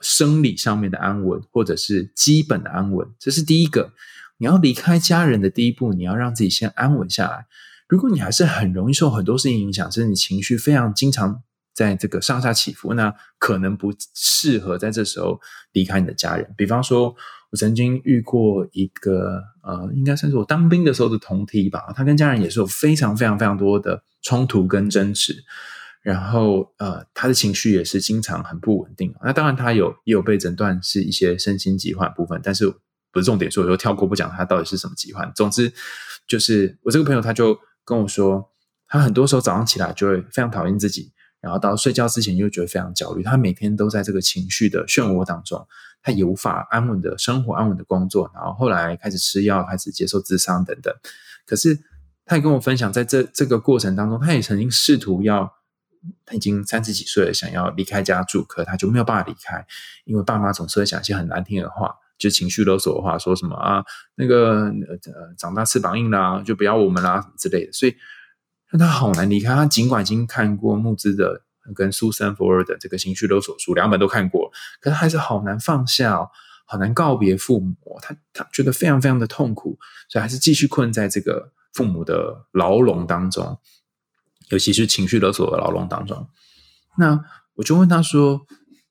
[0.01, 3.07] 生理上面的安稳，或者是基本的安稳。
[3.21, 3.93] 这是第一个，
[4.39, 7.47] 你要离开家人的第一步，你要让自己先安稳下来。
[7.87, 11.45] 如果你还是很容易受很多事情影响，甚至你情绪非常经常。
[11.79, 16.53] 在这个上下起伏，那可能不适合在这时候离开你的家人。
[16.57, 17.15] 比方说，
[17.51, 25.37] 我曾经遇过一个呃，应该算是我当兵的时候的同梯吧，他跟家人也是有非常非常非常多的冲突跟争执，
[26.03, 29.15] 然后呃，他的情绪也是经常很不稳定。
[29.23, 32.69] 那当然，他有也有被诊断是一些身心疾患部分，但是
[33.13, 35.31] 不是重点，所以我就跳过不讲他到底是什么疾患。
[35.37, 35.73] 总之，
[36.27, 38.51] 就是我这个朋友他就跟我说，
[38.89, 41.13] 他很多时候早上起来就会非常讨厌自己。
[41.41, 45.65] 然后到睡觉之前又觉得非常焦虑，他每天都在这个情绪的漩涡当中，
[46.03, 48.29] 他也无法安稳的生活、安稳的工作。
[48.35, 50.93] 然后后来开始吃药，开始接受智商等等。
[51.47, 51.79] 可是
[52.25, 55.49] 他也跟我分享，在这这个过程当中，他也曾经试图要，
[56.27, 59.65] 他已经三十几岁了，想要离开家住，可他就没有办法离开，
[60.07, 63.85] 因为爸妈总是会讲一些很难听的话，就情绪勒索的话，说什么啊，
[64.17, 67.95] 那个呃长大翅膀硬啦，就不要我们啦之类的，所以。
[68.73, 69.55] 那他好难离开。
[69.55, 71.43] 他尽管已经看过木之的
[71.75, 74.51] 跟苏珊·福尔的这个情绪勒索书，两本都看过，
[74.81, 76.31] 可是还是好难放下哦，
[76.67, 77.77] 好难告别父母。
[78.03, 79.79] 他他觉得非常非常的痛苦，
[80.09, 83.59] 所以还是继续困在这个父母的牢笼当中，
[84.51, 86.29] 尤其是情绪勒索的牢笼当中。
[86.97, 88.47] 那我就问他说：“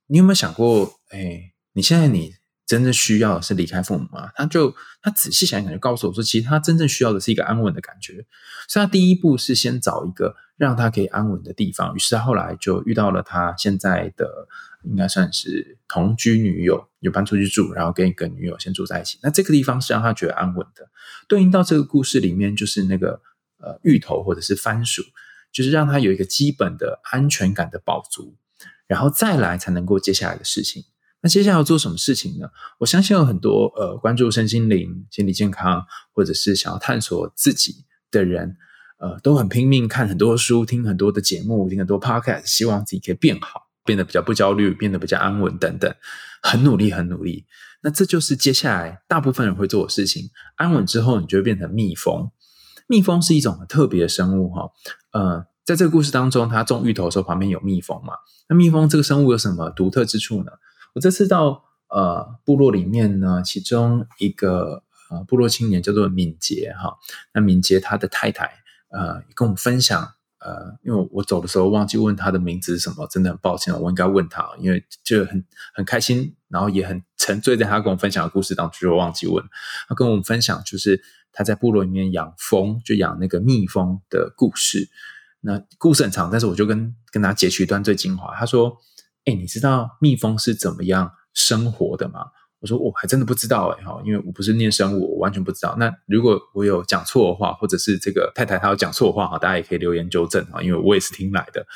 [0.07, 0.99] 你有没有想过？
[1.09, 2.35] 哎，你现在你？”
[2.67, 4.29] 真正需要的是离开父母吗？
[4.35, 8.25] 他就他仔细想一想，就告诉我说，其实他真正需要的是一个安稳的感觉。
[8.67, 11.95] 所以，他第一步是先找一个让他可以安稳的地方。
[11.95, 14.27] 于是，他后来就遇到了他现在的
[14.83, 19.17] 应该算是同居女友，就搬出去住，然后跟一个女友先住在一起。
[19.23, 20.89] 那这个地方是让他觉得安稳的。
[21.29, 23.21] 对应到这个故事里面，就是那个
[23.59, 25.01] 呃芋头或者是番薯，
[25.53, 28.35] 就是让他有一个基本的安全感的保足，
[28.87, 30.83] 然后再来才能够接下来的事情。
[31.21, 32.47] 那接下来要做什么事情呢？
[32.79, 38.55] 我相信有很多呃关注身心灵、心理健康，或者是想要探索自己的人，
[38.99, 45.91] 呃，都很拼命看很多书、听很多的节目、听很多 podcast，希望自己可以变好，变得比较不焦虑，变得比较安稳等等，
[46.43, 47.45] 很努力，很努力。
[47.81, 50.29] 那这就是接下来大部分人会做的事情。
[50.55, 52.29] 安稳之后，你就会变成蜜蜂。
[52.87, 54.69] 蜜蜂是一种很特别的生物哈。
[55.13, 58.13] 呃，在这个故事当中，它种芋头的时候旁边有蜜蜂嘛？
[58.47, 60.51] 那蜜蜂这个生物有什么独特之处呢？
[60.97, 64.81] 我这次到呃部落里面呢，其中一个
[65.11, 66.97] 呃部落青年叫做敏捷哈，
[67.35, 68.45] 那敏捷他的太太
[68.89, 79.45] 呃跟我们分享呃，因为我走的时候忘记问他的名字是什么，真的很抱歉，我应该问他，因为就很很开心，然后也很沉醉在他跟我分享的故事当中，就忘记问
[79.87, 80.99] 他跟我们分享就是
[81.31, 84.89] 他在部落里面养蜂，就养那个蜜蜂的故事。
[85.41, 88.79] 那故事很长，但是我就跟跟他截取一段最精华，他说。
[89.27, 92.27] 哎，你知道蜜蜂是怎么样生活的吗？
[92.59, 95.75] 我说我还真的不知道哎哈，因为我不是念生物，我完全不知道。
[95.77, 101.67] 那如果我有讲错的话，或者是这个太太她有讲错的话哈，大家也可以留言纠正啊，因为我也是听来的。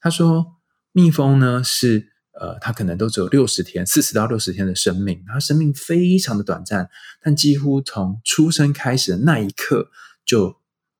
[0.00, 0.46] 他说
[0.92, 2.08] 蜜蜂呢是
[2.40, 6.88] 呃，它可能都只有六十天，四十到六十天的生命，它生命非常的短暂，
[7.20, 9.90] 但几乎从出生开始的那一刻
[10.24, 10.56] 就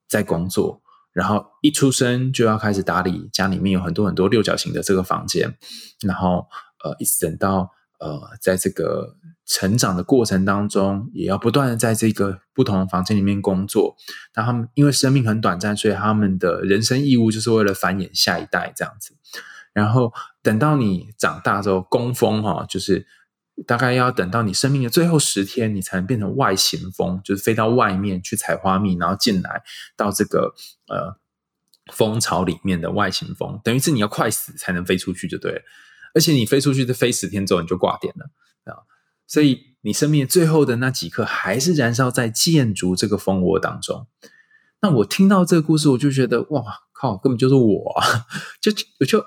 [0.08, 0.81] 在工作。
[1.12, 5.56] 然后一出生就要开始打理家里面有很多很多六角形的这个房间，
[6.06, 6.46] 然后
[6.82, 13.96] 呃一直等到呃在这个成长的过程当中，也要不断的在这个不同的房间里面工作。
[14.34, 19.14] 那他们因为生命很短暂，所以他们的人生义务就是为了繁衍下一代这样子。
[19.72, 23.06] 然后等到你长大之后，工蜂哈就是。
[23.66, 29.62] 大概要等到你生命的最后十天，你才能变成外行蜂，就是飞到外面去采花蜜，然后进来
[29.96, 30.54] 到这个
[30.88, 31.16] 呃
[31.92, 33.60] 蜂巢里面的外行蜂。
[33.62, 35.62] 等于是你要快死才能飞出去就对了，
[36.14, 38.82] 而且你飞出去这飞十天之后你就挂点了啊！
[39.28, 44.08] 所以你生命最后的那几刻还是燃烧在建筑这个蜂窝当中。
[44.80, 48.26] 那我听到这个故事，我就觉得哇靠，根本就是我啊，
[48.60, 49.24] 就 我就。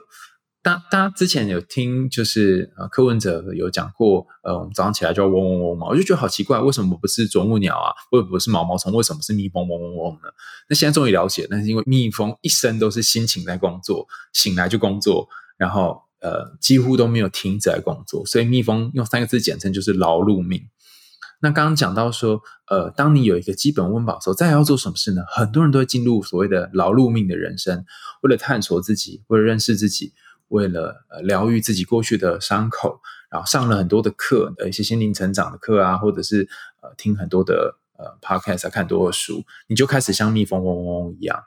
[0.66, 10.30] 大大家之前有听，就是呃柯文哲有讲过，呃，我们早上起来就嗡嗡嗡嘛，我就觉得好奇怪，为什么不是啄木鸟啊，或者不是毛毛虫，为什么是蜜蜂嗡嗡嗡呢？
[10.68, 20.64] 那现在终于了解，那是因为蜜蜂一生都是辛勤在工作，醒来就工作，然后呃几乎都没有停止在工作，所以蜜蜂用三个字简称就是劳碌命。
[21.42, 25.22] 那刚刚讲到说，呃，当你有一个基本温饱的时候，再要做什么事呢？
[25.28, 27.86] 很多人都会进入所谓的劳碌命的人生，
[28.24, 30.14] 为了探索自己，为了认识自己。
[30.50, 36.48] 为了疗愈自己过去的伤口，然后上了很多的课，呃一些心灵成长的课啊，或者是
[36.82, 41.44] 呃听很多的呃 podcast 啊，看多的书，你就开始像蜜蜂嗡嗡嗡一样。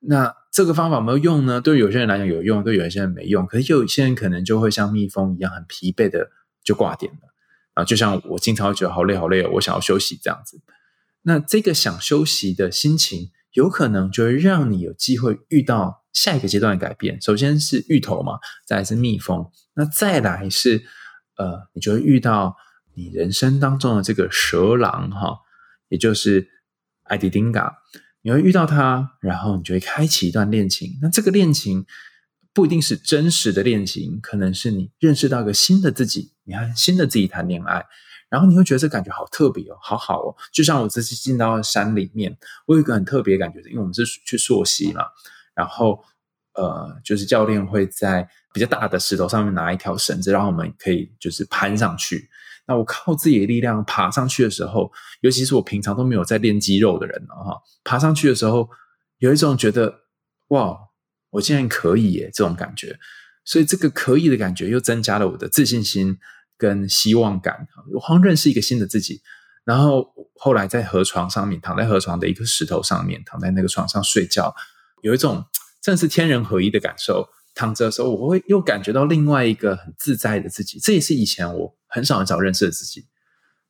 [0.00, 1.60] 那这个方法有没有用呢？
[1.60, 3.46] 对有些人来讲有用，对有些人没用。
[3.46, 6.30] 可是有些人可能就会像蜜蜂一样很疲惫的
[6.64, 7.18] 就挂点了
[7.74, 10.60] 啊，就像我经常会觉得好累好累，我想要休息这样子。
[11.22, 15.98] 那这个想休息的心情，有可能就会让你有机会遇到。
[16.12, 20.82] 下一个阶段的改变，首先是芋头嘛，再来是蜜蜂，那再来是
[21.36, 22.56] 呃，你就会遇到
[22.94, 25.38] 你人生当中的这个蛇狼哈，
[25.88, 26.48] 也就是
[27.04, 27.76] 艾迪丁嘎，
[28.22, 30.98] 你会遇到他，然后你就会开启一段恋情。
[31.00, 31.86] 那这个恋情
[32.52, 37.86] 不一定是真实的恋情，可能是你认识到一个新的自己，你和新的自己谈恋爱，
[38.30, 40.36] 然后你会觉得这感觉好特别哦，好好哦。
[40.52, 45.02] 就像我这次进到山里面，我有一个很特别感觉，因为我们是去溯溪嘛。
[45.52, 46.02] 然后，
[46.54, 52.30] 呃，就是教练会在比较大的石头上面拿一条绳子，然后我们可以就是攀上去。
[52.66, 58.70] 那我靠自己的力量爬上去的时候，尤其是我平常都没有在练肌肉的人了哈，爬上去的时候
[59.18, 60.02] 有一种觉得
[60.48, 60.78] 哇，
[61.30, 62.96] 我竟然可以耶这种感觉。
[63.44, 66.16] 所以这个可以的感觉又增加了我的自信心
[66.60, 67.66] 跟希望感。
[67.94, 69.22] 我好像认识一个新的自己。
[69.64, 74.54] 然后后来在河床上面，躺在河床的一个石头上面，躺在那个床上睡觉。
[75.02, 75.44] 有一种
[75.80, 80.78] 正是天人合一的感受，躺着的时候，我会又感觉到另外一个很自在的自己。
[80.78, 83.06] 这也是以前我很少很少认识的自己。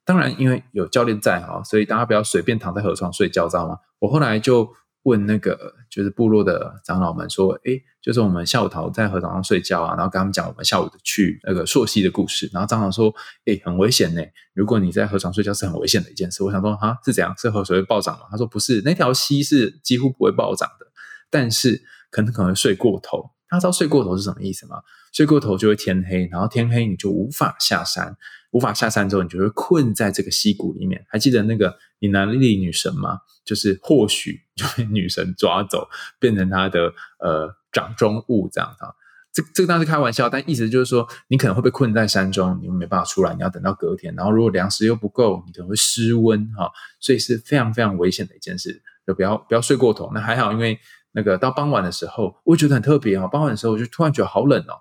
[0.04, 3.76] 当然，因为有教练在哈，所以大家不要随便躺在河床睡觉，知道吗？
[3.98, 4.68] 我后来就
[5.04, 13.14] 问那个就是部落的长老们说：“诶，就是我们下午逃在河床上睡觉啊，然后跟他们讲我们下午的去那个朔溪的故事。”然后长老说
[13.46, 17.34] ：“诶，很危险呢，如果你在河床睡觉是很危险的一件事。”我想说：“哈，是怎样？
[17.38, 20.86] 是河水会暴涨吗？”他说：“不是，那条溪是几乎不会暴涨的。”
[21.30, 24.82] 但是可能可能睡过头，他知道睡过头是什么意思吗？
[25.12, 28.16] 睡过头就会天黑，然后天黑你就无法下山，
[28.52, 31.04] 无法下山之后你就会困在这个溪谷里面。
[31.08, 33.20] 还记得那个你南力女神吗？
[33.44, 38.94] 就是或许就被女神抓走，变成她的呃掌中物这样啊。
[39.32, 44.14] 这这个当然是开玩笑，但意思就是说你可能会被困在山中，你没办法出来，你要等到隔天。
[44.14, 46.70] 然后如果粮食又不够，你可能会失温哈，
[47.00, 50.10] 所以是非常非常危险的一件事，就不要不要睡过头。
[50.14, 50.78] 那还好，因为。
[51.12, 53.28] 那个到傍晚的时候，我觉得很特别哦。
[53.32, 54.78] 傍晚的时候，我就突然觉得好冷哦。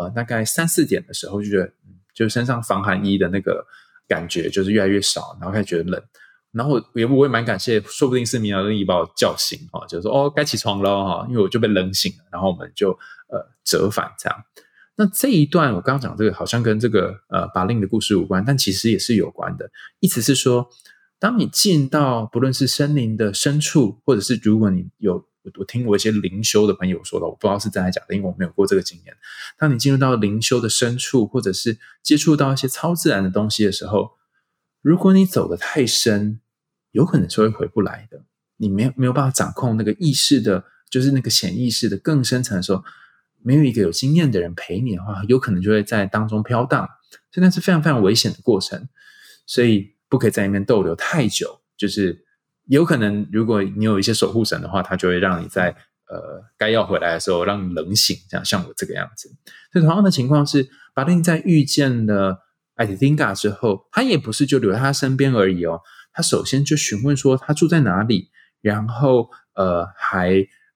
[0.00, 1.70] 呃，大概三四点的时候，就觉得
[2.14, 3.66] 就身上防寒衣的那个
[4.08, 6.02] 感觉就是越来越少，然后开始觉得冷。
[6.52, 12.24] 然后也我也蛮感谢，说不定是米尔利把我叫醒哈，就说哦该起床了哈，因为我就被冷醒了。
[12.32, 12.92] 然后我们就
[13.28, 14.44] 呃折返这样。
[14.96, 19.70] 那这一段我刚刚讲这个好像跟这个呃巴令的故事无关，但其实也是有关的。
[20.00, 20.68] 意思是说，
[21.18, 25.29] 当你进到不论是森林的深处，或者是如果你有。
[25.42, 29.16] 我我听我一些灵修的朋友说的，我不知道是真还假的，因为我没有过这个经验。
[29.56, 34.12] 当你进入到灵修的深处，或者是接触到一些超自然的东西的时候，
[34.82, 36.40] 如果你走的太深，
[36.90, 38.24] 有可能是会回不来的。
[38.58, 42.84] 你没有没有办法掌控那个意识的，就是那个潜意识的更深层的时候，
[43.42, 46.86] 没有一个有经验的人陪你的话，有可能就会在当中飘荡，
[47.32, 48.88] 所以那是非常非常危险的过程。
[49.46, 52.26] 所以不可以在里面逗留太久，就是。
[52.76, 55.70] 有可能，如果你有一些守护神的话，他就会让你在
[56.08, 59.28] 呃该要回来的时候让你冷醒，这样像我这个样子。
[59.72, 62.38] 所以同样的情况是，巴丁在遇见了
[62.74, 65.80] 艾迪丁嘎之后，他也不是就留在他身边而已哦。
[66.12, 68.30] 他首先就询问说他住在哪里，
[68.60, 70.34] 然后呃还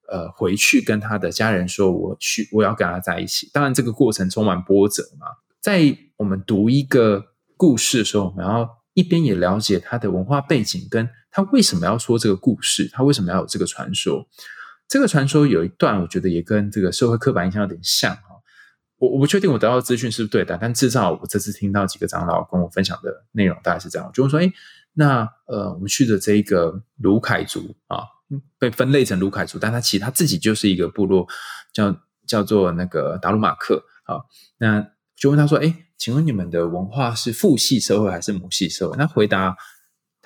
[0.09, 3.51] 呃回去跟他的家人说，我去我要跟他在一起。
[3.53, 5.27] 当然这个过程充满波折嘛。
[5.61, 7.25] 在我们读一个
[7.57, 11.09] 故事的时候，我们要一边也了解他的文化背景跟。
[11.37, 12.89] 他为什么要说这个故事？
[12.93, 14.25] 他为什么要有这个传说？
[14.87, 18.23] 这个传说有一段，我觉得也跟这个社会刻板印象有点像哈。
[18.99, 24.09] 我我不确定我得到的资讯是不是对的，但至少我这次听到几个长老跟我分享的内容大概是这样。
[24.15, 24.53] 就会说，哎，
[24.93, 28.05] 那呃，我们去的这一个卢凯族啊，
[28.57, 31.27] 被分类成卢凯族，但他其实他自己就是一个部落，
[31.73, 34.23] 叫叫做那个达鲁马克啊。
[34.59, 34.87] 那
[35.17, 38.97] 就问他说，哎，请问你们的文化是父系社会还是母系社会？
[38.97, 39.57] 那回答。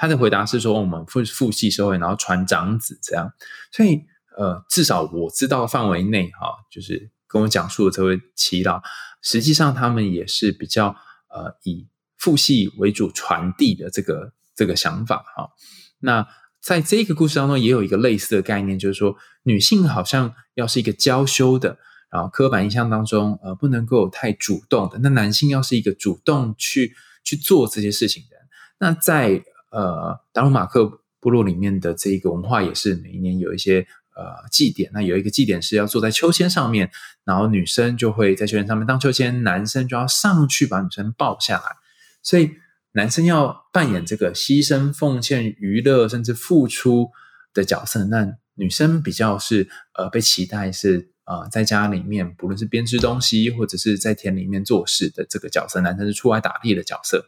[0.00, 3.32] 他的回答是说，我们父父系社会，然后传长子这样，
[3.72, 4.00] 所以
[4.36, 8.80] 呃，至少我知道范围内哈，就是跟我讲述的这位耆老，
[9.22, 10.94] 实际上他们也是比较
[11.30, 15.50] 呃以父系为主传递的这个这个想法哈。
[15.98, 16.24] 那
[16.60, 21.76] 在这个故事当中，也有一个类似的概念，就是说女性好像要是一个娇羞的，
[22.10, 26.94] 然后刻板印象当中呃不能够太主动的，那男性要是一个主动去
[27.24, 28.46] 去做这些事情的人。
[28.78, 33.86] 那在呃达鲁马克部落里面的这一个文化也是每一年有一些。
[34.20, 36.90] 呃，祭典那有一个祭典是要坐在秋千上面，
[37.22, 41.76] 然后女生就会在秋千上面荡秋千，男生就要上去把女生抱下来。
[42.20, 42.50] 所以
[42.94, 47.10] 男生要扮演这个牺牲、奉献、娱乐甚至付出
[47.54, 57.26] 的角色，那女生比较是呃被期待是呃在家里面，不论是编织东西或者是在田里面做事的这个角色，男生是出来打猎的角色。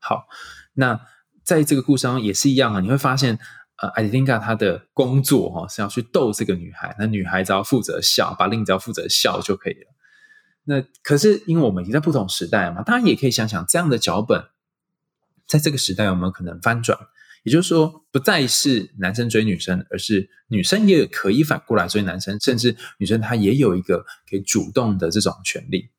[0.00, 0.26] 好，
[0.74, 1.00] 那
[1.44, 3.38] 在这个故事上也是一样啊，你会发现。
[3.80, 9.94] 呃，艾迪丁卡他的工作哈是要去逗这个女孩，那女孩只要负责笑，把另一只要负责笑就可以了。
[10.64, 14.46] 那可是因为我们已经在不同时代嘛，当然也可以想想这样的脚本，
[15.46, 16.98] 在这个时代有没有可能翻转？
[17.44, 25.90] 也就是说，不再是男生追女生，而是女生也可以反过来追男生，甚至女生她也有一个可以主动的这种权利。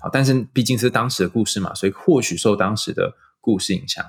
[0.00, 4.04] 好，但是毕竟是当时的故事嘛，所以或许受当时的故事影响。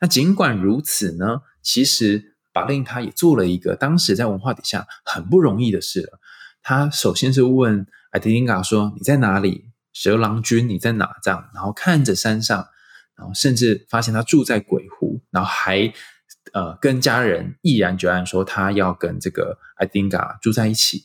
[0.00, 2.32] 那尽管如此呢，其实。
[2.56, 6.18] 法令他也做了一个当时在文化底下很不容易的事了。
[6.62, 9.66] 他首先是问艾迪丁嘎说：“你在哪里？
[9.92, 12.66] 蛇郎君你在哪？”这样，然后看着山上，
[13.14, 15.92] 然后甚至发现他住在鬼湖，然后还
[16.52, 21.04] 呃跟家人毅然决然说他要跟这个艾丁嘎住在一起。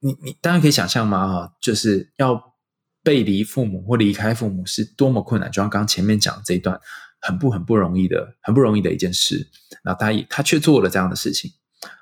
[0.00, 2.54] 你你当然可以想象吗，哈，就是要
[3.02, 5.50] 背离父母或离开父母是多么困难。
[5.50, 6.80] 就像刚前面讲的这一段。
[7.26, 9.48] 很不很不容易的，很不容易的一件事。
[9.82, 11.52] 那他也他却做了这样的事情。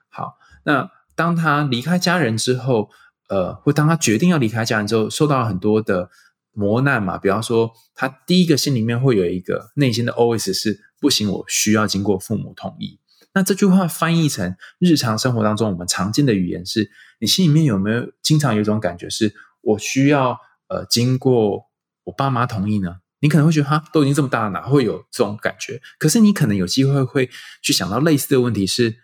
[0.08, 2.90] 好，那当他离开家人之后，
[3.28, 6.10] 呃，或当他决定要离开家人之后，受到很多的
[6.50, 7.18] 磨难嘛。
[7.18, 13.00] 比方说，他第一个心里面会有一个内心的 OS 是：不行，我需要经过父母同意。
[13.34, 20.38] 那这句话翻译成日常生活当中我们常见的语言是：你心里面有没有经常有一种感觉，是我需要
[20.68, 21.66] 呃经过
[22.04, 22.98] 我爸妈同意呢？
[23.18, 25.82] 你可能会觉得，哈，都已经这么大了，哪会有这种感觉？
[25.98, 27.28] 可是你可能有机会会
[27.60, 28.96] 去想到类似的问题：是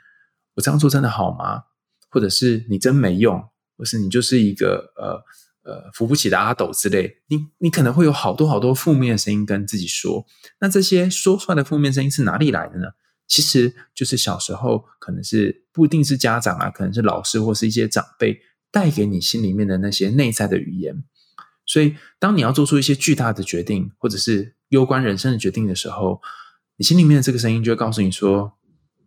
[0.54, 1.64] 我这样做真的好吗？
[2.08, 3.42] 或者是你真没用，
[3.76, 5.24] 或是你就是一个呃
[5.68, 7.18] 呃扶不起的阿斗之类。
[7.28, 10.26] 你你可能会有好多好多负面的声音跟自己说。
[10.60, 12.88] 那这些说出来的负面声音是哪里来的呢？
[13.26, 18.40] 其实就是小时候可能是不一定是家长啊，可能是老师或是一些长辈
[18.70, 21.04] 带给你心里面的那些内在的语言。
[21.66, 26.22] 所以，当你要做出一些巨大的决定，或者是攸关人生的决定的时候，
[26.78, 28.54] 你心里面的这个声音就会告诉你说：“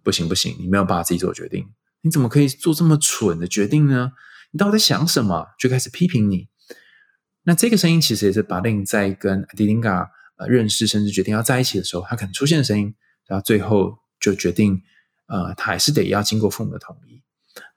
[0.05, 1.67] 不行，不行，你没有办法自己做决定。
[2.03, 4.11] 你怎么可以做这么蠢的决定呢？
[4.51, 6.49] 你到底在想什么？”就开始批评你。
[7.43, 12.93] 那这个声音其实也是巴令在跟迪丁嘎呃认识，甚至决定要在一起的时候，他可能出现的声音。
[13.27, 14.81] 然后最后就决定，
[15.27, 17.23] 呃，他还是得要经过父母的同意。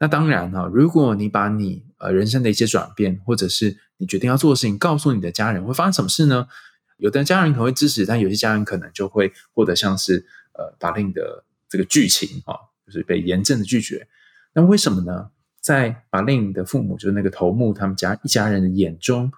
[0.01, 6.49] 那当然哈，如果你把你呃人生的一些转变，或者是你决定要做的事情，告诉你的家人，会发生什么事呢？
[6.97, 12.55] 有的家人可能会支持，但有些家人可能就会获得像是呃法令的这个剧情啊，
[12.85, 14.09] 就是被严正的拒绝。
[14.55, 15.31] 那为什么呢？
[15.61, 19.31] 在法令的父母，就是那个头目他们家一家人的眼中，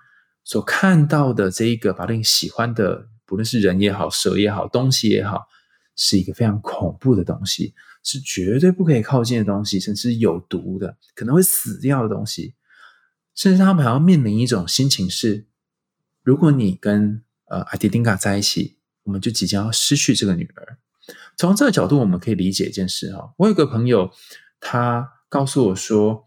[0.47, 5.49] 所看到的这一个法令喜欢的，不论是人也好，蛇也好，东西也好，
[5.97, 7.75] 是一个非常恐怖的东西。
[8.05, 12.55] 是绝对不可以靠近的东西，甚至有毒的，可能会死掉的东西。
[13.35, 15.49] 甚至他们还要面临一种心情是：
[16.23, 20.79] 如果你跟呃阿迪丁卡在一起，我们就即将要失去这个女儿。
[21.37, 23.35] 从这个角度，我们可以理解一件事哈。
[23.39, 24.13] 我有个朋友，
[24.61, 26.26] 他告诉我说，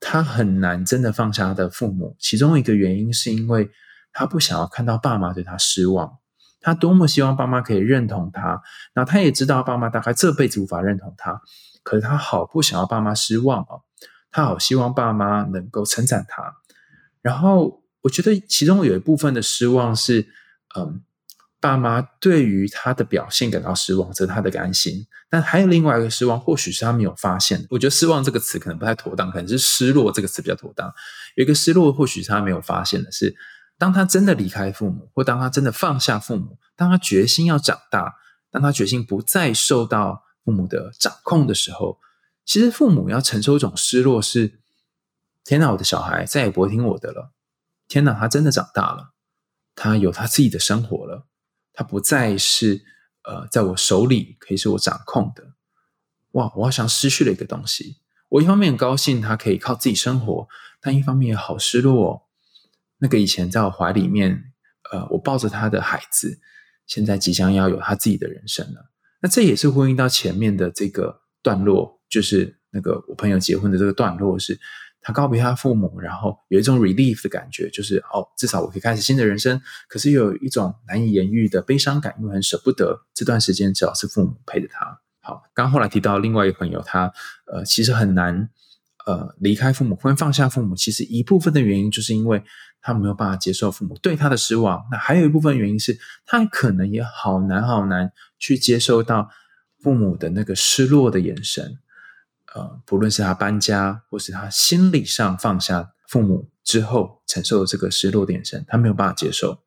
[0.00, 3.70] 他很难真的放下他的父母，其中一个原因是因为
[4.12, 6.18] 他不想要看到爸妈对他失望。
[6.60, 8.60] 他多么希望爸妈可以认同他，
[8.94, 11.40] 那他也知道爸妈大概这辈子无法认同他，
[11.84, 13.82] 可是他好不想要爸妈失望哦，
[14.32, 16.56] 他好希望爸妈能够称赞他。
[17.22, 20.26] 然后我觉得其中有一部分的失望是，
[20.76, 21.02] 嗯，
[21.66, 25.06] 爸妈对于他的表现感到失望，这是他的甘心。
[25.28, 27.66] 但还有另外一个失望，或许是他没有发现。
[27.70, 30.92] 我觉得“失望”这个词可能不太妥当，可能是“失落”这个词比较妥当。
[31.34, 33.34] 有一个失落，或许是他没有发现的是。
[33.78, 38.14] 当他真的离开父母，或当他真的放下父母，当他决心要长大，
[38.50, 41.98] 当他决心不再受到父母的掌控的时候，
[42.44, 44.60] 其实父母要承受一种失落：是
[45.44, 47.32] 天哪，我的小孩再也不会听我的了；
[47.86, 49.10] 天哪，他真的长大了，
[49.74, 51.26] 他有他自己的生活了，
[51.76, 52.82] 他不再是
[53.22, 55.52] 呃在我手里可以是我掌控的。
[56.32, 57.98] 哇，我好像失去了一个东西。
[58.30, 60.48] 我一方面很高兴他可以靠自己生活。
[60.78, 62.22] 但一方面也好失落哦。
[62.98, 64.52] 那个以前在我怀里面，
[64.92, 66.38] 呃，我抱着他的孩子，
[66.86, 68.92] 现在即将要有他自己的人生了。
[69.20, 74.60] 那这也是呼应到前面的这个段落，就是那个我朋友结婚的这个段落，是
[75.06, 79.62] 他告别他父母，然后有一种 relief 的感觉，就是哦，至少我可以开始新的人生。
[79.86, 85.00] 可是又有一种难以言喻的悲伤感，因为很舍不得这段时间，只要是父母陪着他。
[85.20, 87.12] 好，刚后来提到另外一个朋友，他
[87.46, 88.50] 呃，其实很难
[89.06, 90.74] 呃离开父母，会放下父母。
[90.74, 92.42] 其实一部分的原因，就是因为
[92.82, 94.84] 他没有办法接受父母对他的失望。
[94.90, 99.28] 那还有一部分原因是他可能也好难好难去接受到
[99.80, 101.78] 父母的那个失落的眼神。
[102.56, 109.62] 呃，不论是他搬家，或是他心理上放下父母之后承受的这个失落点，他没有办法接受。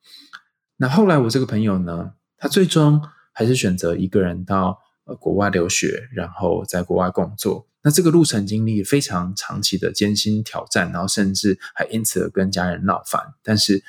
[0.78, 5.16] 那后来我这个朋友呢，他最终还是选择一个人到呃。
[5.16, 13.34] 国外留学，然后在国外工作，那这个路程经历非常长期的艰辛挑战，然后甚至还因此跟家人闹翻。
[13.44, 13.84] 但是，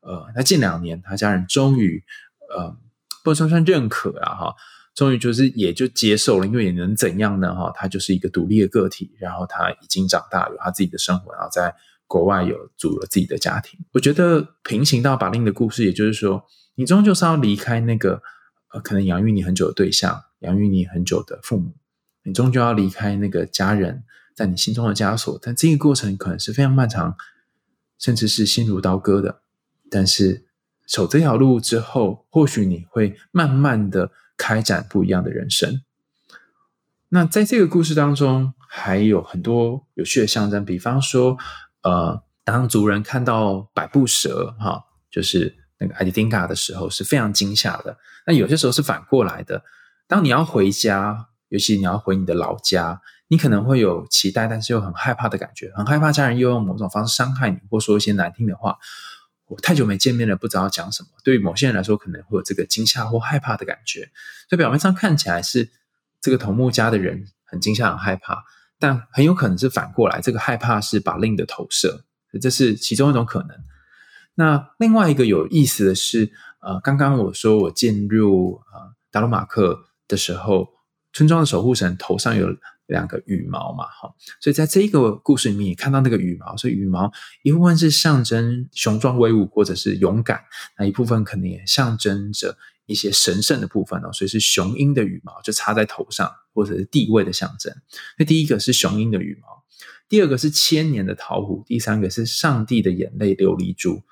[0.00, 2.02] 呃，那近两年，他家人终于，
[2.56, 2.76] 呃，
[3.24, 4.54] 不算算认可啊，哈，
[4.94, 7.54] 终于就是也就接受了，因为也能怎样呢？
[7.54, 11.74] 哈，他就是一个独立的个体，然后他已经长大，有他自己的生活，然后在
[12.06, 13.80] 国外有组了自己的家庭。
[13.92, 18.22] 我觉得平行到把令的故事，也就是说，你终究是要离开那个
[18.72, 20.22] 呃，可能养育你很久的对象。
[20.40, 21.72] 养育你很久的父母，
[22.24, 24.02] 你终究要离开那个家人，
[24.34, 25.38] 在你心中的枷锁。
[25.40, 27.14] 但这个过程可能是非常漫长，
[27.96, 29.42] 甚至是心如刀割的。
[29.88, 30.44] 但是
[30.88, 34.10] 走这条路之后，或许你会慢慢的
[34.42, 35.82] 开展不一样的人生。
[37.10, 41.38] 那在这个故事当中，还有很多有趣的象征，比方说，
[41.82, 47.96] 呃，当族人看到百步蛇，哈，就是那个艾迪丁嘎的时候，是非常惊吓的。
[48.26, 49.62] 那有些时候是反过来的。
[50.08, 58.76] 当你要回家，尤其你要回你的老家，你可能会有期待，但是又很害怕的感觉，很害怕家人又用某种方式伤害你，或说一些难听的话。
[59.52, 61.08] 我太久没见面了，不知道讲什么。
[61.22, 64.10] 对于某些人来说，可能会有这个惊吓或害怕的感觉。
[64.48, 65.70] 所以表面上看起来是
[66.20, 68.44] 这个头目家的人很惊吓、很害怕，
[68.78, 72.04] 但很有可能是反过来，这个害怕是把另的投射，
[72.40, 73.50] 这是其中一种可能。
[74.34, 79.88] 那另外一个有意思的是，呃，刚刚我说我进入呃达鲁马克。
[80.08, 80.68] 的时候，
[81.14, 82.54] 村庄的守护神头上有
[82.86, 87.10] 两个羽毛嘛，哈，所以在这一个故事里面也看到那个羽毛，所以羽毛
[87.42, 90.40] 一部分是象征雄壮威武或者是勇敢，
[90.76, 92.56] 那一部分可能也象征着
[92.86, 97.72] 一些神圣的部分哦，所以是雄鹰的羽毛就插在头上，或者是地位的象征。
[98.18, 99.48] 那第一个是雄鹰的羽毛，
[100.08, 104.02] 第二个是千年的桃核，第三个是上帝的眼泪琉璃珠。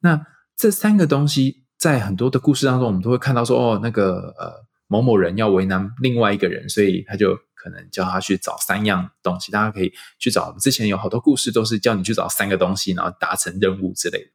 [0.00, 0.26] 那
[0.56, 4.68] 这三个东西在很多的故事当中，我们都会看到说，哦，那个呃。
[4.90, 7.38] 某某人要为难另外一个人，所以他就
[7.68, 9.52] 可能叫他去找三样东西。
[9.52, 14.30] 大家可以去找，之前有好多故事都是叫你去找三个东西，然后达成任务之类的。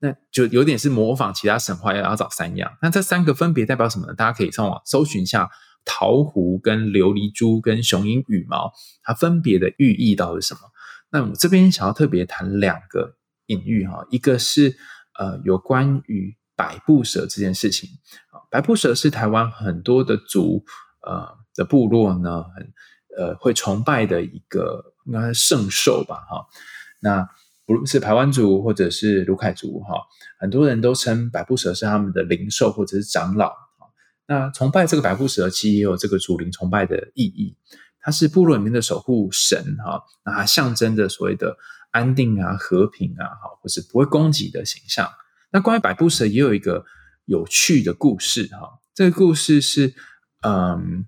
[0.00, 2.76] 那就有点是模仿其他神话，要要找三样。
[2.82, 4.14] 那这三个分别代表什么呢？
[4.14, 5.48] 大家可以上网搜寻一下
[5.84, 10.60] 桃核、跟琉璃珠、跟雄鹰羽毛，它分别的寓意到底是什么？
[11.10, 14.76] 那我这边想要特别谈两个隐喻哈，一个是
[15.18, 16.36] 呃有关于。
[16.58, 17.90] 百步蛇这件事情，
[18.50, 20.64] 百步蛇是台湾很多的族
[21.02, 22.72] 呃的部落呢，很
[23.16, 26.46] 呃会崇拜的一个应该是圣兽吧哈。
[27.00, 27.28] 那
[27.64, 29.94] 不论是台湾族或者是卢凯族哈，
[30.38, 33.90] 很多人都称百步蛇是他们的灵兽或者是长老啊。
[34.28, 37.56] 那崇拜这个百步蛇，其实也有这个主灵崇拜的意义，
[38.00, 41.56] 它是部落里面的守护神哈，那它象征着所谓的
[41.90, 45.08] 安定啊、和平啊，哈，或是不会攻击的形象。
[45.50, 46.84] 那关于百步蛇也有一个
[47.24, 49.94] 有趣的故事哈，这个故事是
[50.42, 51.06] 嗯，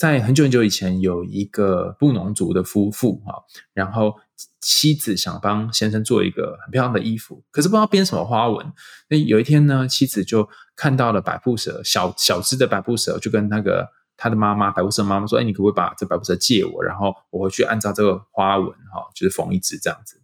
[0.00, 3.34] 在很久很久以前，有一个布农族的夫妇哈，
[3.74, 4.14] 然后
[4.58, 8.72] 妻子想帮先生做一个很漂亮的衣服，可是不知道编什么花纹。
[9.10, 16.82] 那有一天呢，妻子就看到了百步蛇，小小只的百步蛇，就跟那个他的妈妈百步蛇妈妈说：“哎，你可不可以把这百步蛇借我？
[16.82, 20.18] 然后我回去按照这个花纹哈，就是缝一只这样子。”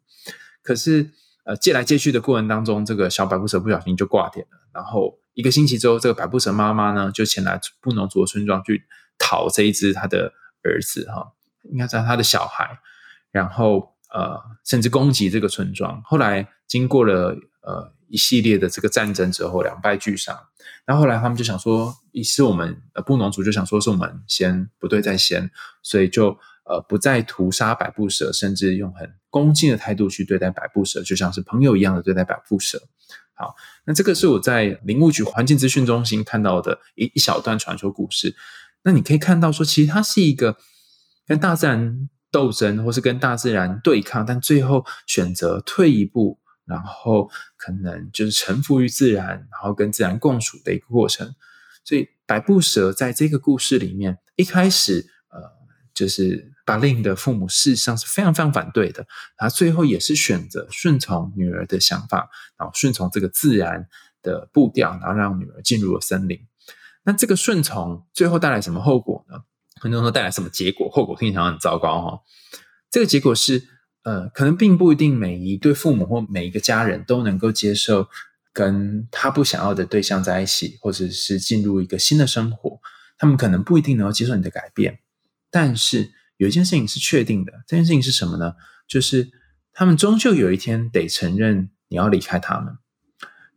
[0.64, 1.10] 可是。
[1.44, 4.58] 呃，借来借去的过程当中，这个小百步蛇不小心就挂点了。
[4.74, 8.82] 然后一个星期之后，这个百步蛇妈妈呢，就前来布农族的村庄去
[9.18, 11.32] 讨这一只他的儿子哈，
[11.64, 12.78] 应该是他的小孩。
[13.30, 16.00] 然后呃，甚至攻击这个村庄。
[16.02, 20.38] 后来经过了呃一系列的这个战争之后，两败俱伤。
[20.84, 21.94] 然后后来他们就想说，
[22.24, 25.50] 是我们呃布农族就想说是我们先不对在先，
[25.82, 26.38] 所以就。
[26.68, 32.82] 呃，不再屠杀百步蛇，甚至用很恭敬的态度去对待百步蛇，就像是朋友一样的对待百步蛇。
[33.34, 33.54] 好，
[33.84, 38.34] 那这个是我在林务局环境资讯中心看到的一一小段传说故事。
[38.86, 40.56] 那你可以看到说，其实它是一个
[41.26, 42.08] 跟大自然。
[42.32, 51.34] 斗争，或是跟大自然对抗，但最后选择退一步，然后可能就是臣服于自然，然后跟自然共处的一个过程。
[51.82, 55.40] 所以百步蛇在这个故事里面，一开始呃，
[55.94, 59.06] 就是巴令的父母事实上是非常非常反对的，
[59.38, 62.28] 他最后也是选择顺从女儿的想法，
[62.58, 63.88] 然后顺从这个自然
[64.20, 66.38] 的步调，然后让女儿进入了森林。
[67.06, 69.38] 那这个顺从最后带来什么后果呢？
[69.80, 70.90] 很多人说带来什么结果？
[70.90, 72.20] 后果听起来很糟糕哈。
[72.90, 73.62] 这个结果是，
[74.02, 78.08] 呃，可能并不一定每一对父母或每一个家人都能够接受
[78.52, 82.80] 跟他不想要的对象在一起，或者是进入一个新的生活。
[83.18, 84.98] 他们可能不一定能够接受你的改变。
[85.50, 88.54] 但是有一件事情是确定的，这件事情是什么呢？
[88.88, 89.30] 就是
[89.72, 92.76] 他们终究有一天得承认你要离开他们。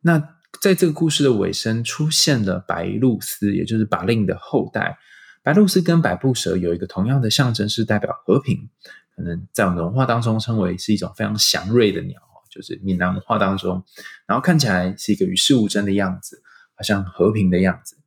[0.01, 4.97] 那在这个故事的尾声，出现了白露丝，也就是巴令的后代。
[5.41, 8.69] 白露丝跟百步蛇有一个同样的象征，是代表和平。
[9.15, 12.19] 可能在我们文化当中称为是一种非常祥瑞的鸟，
[12.49, 13.83] 就是闽南文化当中，
[14.25, 16.41] 然后看起来是一个与世无争的样子，
[16.75, 17.97] 好像和平的样子。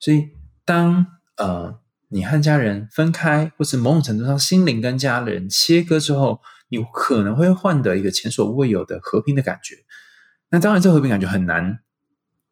[0.00, 0.30] 所以，
[0.64, 1.78] 当呃
[2.08, 9.76] 你和家人分开，或是某种程度上心灵跟家人切割之后，你可能会换得一个前所未有的和平的感觉。
[10.52, 11.80] 那当然，这和平感觉很难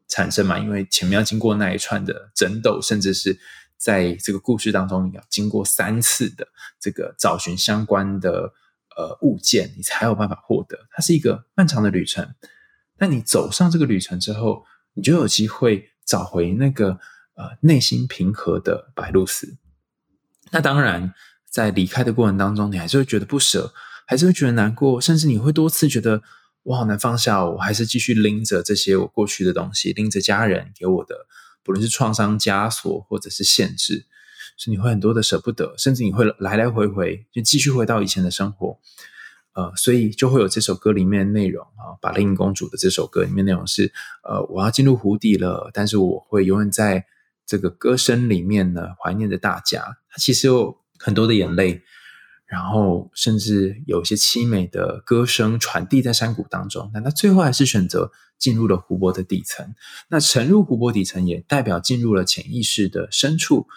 [0.09, 3.39] 产生嘛，因为前面要经过那一串的争斗，甚至是。
[3.83, 6.47] 在这个故事当中，你要经过三次的
[6.79, 8.53] 这个找寻相关的
[8.95, 10.79] 呃物件，你才有办法获得。
[10.91, 12.35] 它是一个漫长的旅程。
[12.99, 17.01] 那你走上这个旅程之后，你就有机会找回那个
[17.37, 19.57] 呃内心平和的白露丝。
[20.51, 21.15] 那当然，
[21.49, 23.73] 在离开的过程当中，你还是会觉得不舍，
[24.07, 26.23] 还是会觉得难过，甚至你会多次觉得
[26.63, 31.27] 我好难放下，我还是继续拎着这些我过去的东西，拎着家人给我的。
[31.63, 34.07] 不论是创伤枷锁，或者是限制，
[34.57, 38.79] 所以你会很多的舍不得，甚至你会来来回回就继续回到以前的生活。
[39.53, 43.93] 呃，所以就会有这首歌里面的内容啊，《巴令公主》的这首歌里面内容是：
[44.23, 47.05] 呃，我要进入湖底了，但是我会永远在
[47.45, 49.99] 这个歌声里面呢，怀念着大家。
[50.09, 51.83] 它其实有很多的眼泪。
[52.51, 59.73] 然后，甚至有一些凄美的歌声传递在山谷当中，但他最后还是选择进入了湖泊的底层。
[60.09, 63.69] 那沉入湖泊底层，也代表进入了潜意识的深处。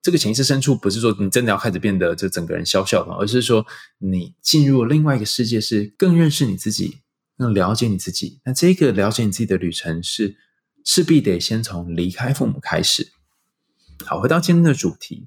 [0.00, 3.66] 这个潜意识深处，不是说你真的要开始变得这整个人消笑的，而是说
[3.98, 7.00] 你进入另外一个世界，是更认识你自己，
[7.36, 8.40] 更了解你自己。
[8.44, 10.36] 那这个了解你自己的旅程，是
[10.84, 13.10] 势必得先从离开父母开始。
[14.04, 15.26] 好，回到今天的主题。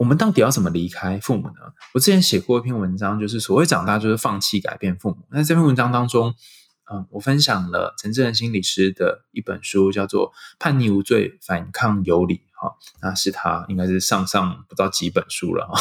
[0.00, 1.56] 我们到底要怎么离开父母呢？
[1.92, 5.18] 我之前写过一篇文章，就是所谓长大就是放弃改变父母。
[5.30, 6.34] 那这篇文章当中，
[6.90, 15.78] 嗯，我分享了陈志仁心理师的一本书，叫做《叛逆无罪，反抗有理》哈，那是他应该是上上不知道几本书了哈，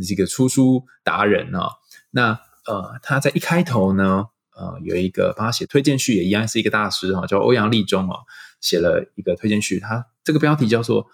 [0.00, 1.68] 是一个出书达人啊。
[2.12, 8.18] 那呃，他在一开头呢，呃，有一个帮他写推荐序，也一样是一个大师哈，叫欧阳立中啊，
[8.60, 11.08] 写了一个推荐序，他这个标题叫做。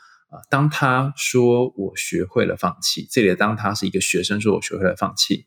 [0.51, 5.47] 当他说我学会了放弃，这里的当他是一个学生说我学会了放弃。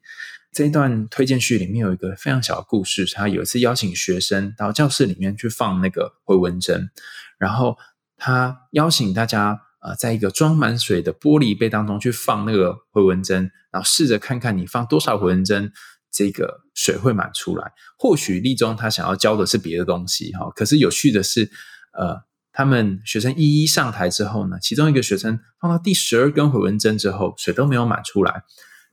[0.53, 6.89] 这一段推荐序里面有一个非常小的故事，他有一次邀请学生到教室里面去放那个回纹针，
[7.37, 7.77] 然后
[8.15, 15.71] 他邀请大家呃，在一个装满水的玻璃杯当中去放那个回纹针，然后试着看看你放多少回纹针，
[16.11, 17.71] 这个水会满出来。
[17.99, 21.51] 或许立中他想要教的是别的东西哈，可是有趣的是，
[21.91, 22.25] 呃。
[22.57, 28.41] 他们学生一一上台之后呢，其中一个学生放到第十二根回纹针之后，水都没有满出来。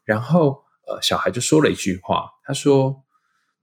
[0.04, 3.02] 然后，呃，小孩就说了一句话，他说：“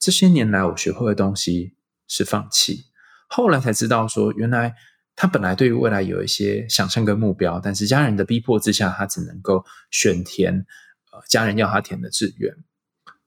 [0.01, 1.75] 这些年来，我学会的东西
[2.07, 2.85] 是放弃。”
[3.29, 4.73] 后来才知道，说原来
[5.15, 10.65] 他本来对于未来有一些想象跟目标，但是家人的逼迫之下，他只能够选填
[11.11, 12.51] 呃家人要他填的志愿。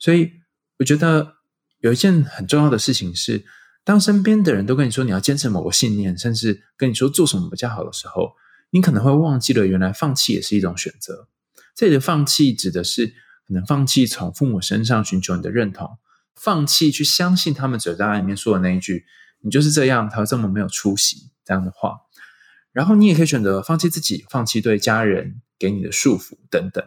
[0.00, 0.32] 所以，
[0.80, 1.36] 我觉得
[1.78, 3.44] 有一件很重要的事情是。
[3.84, 8.32] 当身边的人都跟你说你要坚持某个信念，甚至跟你说做什么比较好的时候，
[8.70, 11.28] 你可能会忘记了，原来放弃也是一种选择。
[11.74, 13.08] 这里的放弃指的是
[13.46, 15.98] 可能放弃从父母身上寻求你的认同，
[16.34, 19.04] 放弃去相信他们嘴巴里面说的那一句
[19.42, 21.98] “你就是这样，他这么没有出息”这样的话。
[22.72, 26.82] 然后你也可以选择放弃自己，放弃对家人给你的束缚等等。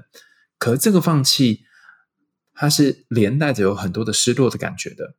[0.58, 1.62] 可这个放弃，
[2.56, 5.16] 它是连带着有很多的失落的感觉的。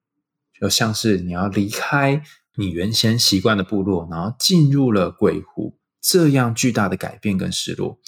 [0.61, 2.23] 就像是你要离开
[2.57, 7.99] 你原先习惯的部落，然后进入了鬼湖，这样巨大的改变跟失落。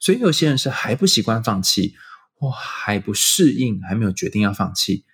[0.00, 1.94] 所以有些人是还不习惯放弃，
[2.34, 5.04] 或还不适应，还没有决定要放弃，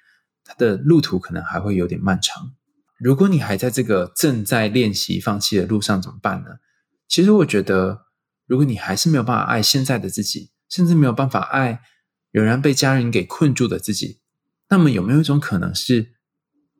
[0.45, 2.53] 他的路途可能还会有点漫长。
[2.99, 6.51] 如果你还在这个正在练习放弃的路上，怎么办呢？
[7.09, 8.07] 其实我觉得，
[8.47, 11.80] 如果你还是没有办法爱现在的自己，甚至没有办法爱
[12.30, 14.20] 仍然被家人给困住的自己，
[14.68, 16.14] 那么有没有一种可能是，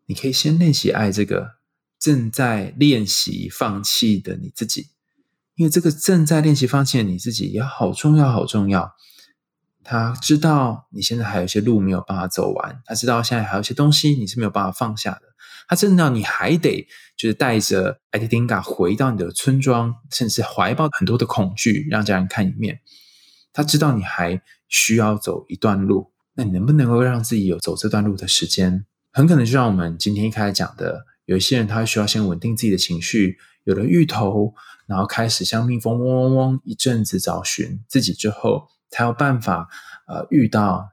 [0.07, 1.57] 你可以先练习爱这个
[1.99, 4.89] 正在练习放弃的你自己？
[5.55, 8.95] 因为这个正在练习放弃的你自己也好重要，好重要。
[9.85, 15.23] 他知道你现在还有一些路没有办法走完，他知道现在还有一些东西你是没有办法放下的。
[15.69, 16.87] 他知道你还得
[17.17, 22.81] 就是带着艾迪丁嘎回到你的村庄，甚至怀抱很多的恐惧，让家人看一面。
[23.53, 28.87] 他知道你还需要走一段路，那你能不能够让自己有走这段路的时间？
[29.13, 34.55] 很可能就像我们今天一开始讲的，有一些人他需要先稳定自己的情绪，有了芋头，
[34.87, 39.69] 然后开始像蜜蜂嗡嗡嗡一阵子找寻自己之后，才有办法
[40.09, 40.93] 呃遇到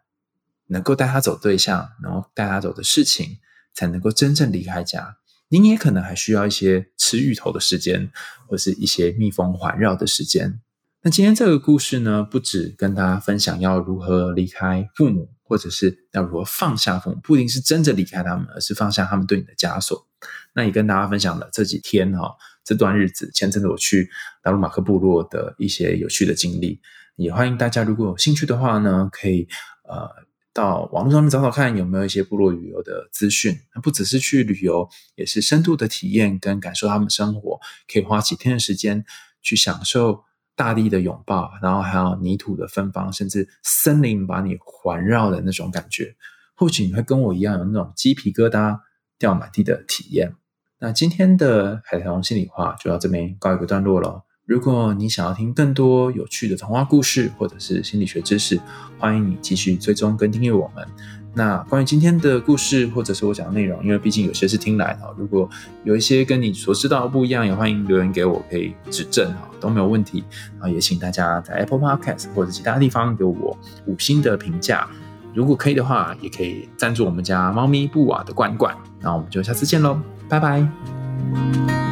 [0.68, 3.38] 能够带他走对象，然后带他走的事情，
[3.74, 5.16] 才能够真正离开家。
[5.48, 8.12] 您也可能还需要一些吃芋头的时间，
[8.48, 10.60] 或是一些蜜蜂环绕的时间。
[11.02, 20.08] 那今天这个故事呢，不止跟大家分享要如何离开父母，或者是要如何放下父母，不一定是真的离开他们，而是放下他们对你的枷锁。
[20.54, 24.10] 那也跟大家分享了这几天哈，这段日子前阵子我去
[24.44, 26.80] 达鲁马克部落的一些有趣的经历。
[27.16, 29.48] 也欢迎大家如果有兴趣的话呢，可以
[29.84, 30.08] 呃
[30.54, 33.58] 到网络上面找找看有没有一些部落旅游的资讯。
[33.74, 37.60] 那不只是去旅游，也是深度的体验跟感受他们生活，
[37.92, 39.04] 可以花几天的时间
[39.42, 40.26] 去享受。
[40.60, 46.14] 大地的拥抱，然后还有泥土的芬芳，甚至森林把你环绕的那种感觉，
[46.54, 48.78] 或许你会跟我一样有那种鸡皮疙瘩
[49.18, 50.36] 掉满地的体验。
[50.82, 54.26] 那今天的海棠心里话就到这边告一个段落了。
[54.46, 58.60] 如果你想要听更多有趣的童话故事或者是心理学知识，
[58.98, 60.86] 欢迎你继续追踪跟订阅我们。
[61.34, 65.48] 那关于今天的故事，或者是我讲的内容，因为毕竟有些是听来的，如果
[65.84, 70.24] 有一些跟你所知道的不一样，也欢迎留言给我，可以指正哈，都没有问题。
[70.60, 74.88] 然后也请大家在 Apple Podcast 或者其他地方给我五星的评价，
[75.34, 78.76] 如果可以的话，也可以赞助我们家猫咪布瓦的罐罐。
[79.00, 81.89] 那我们就下次见喽，拜拜。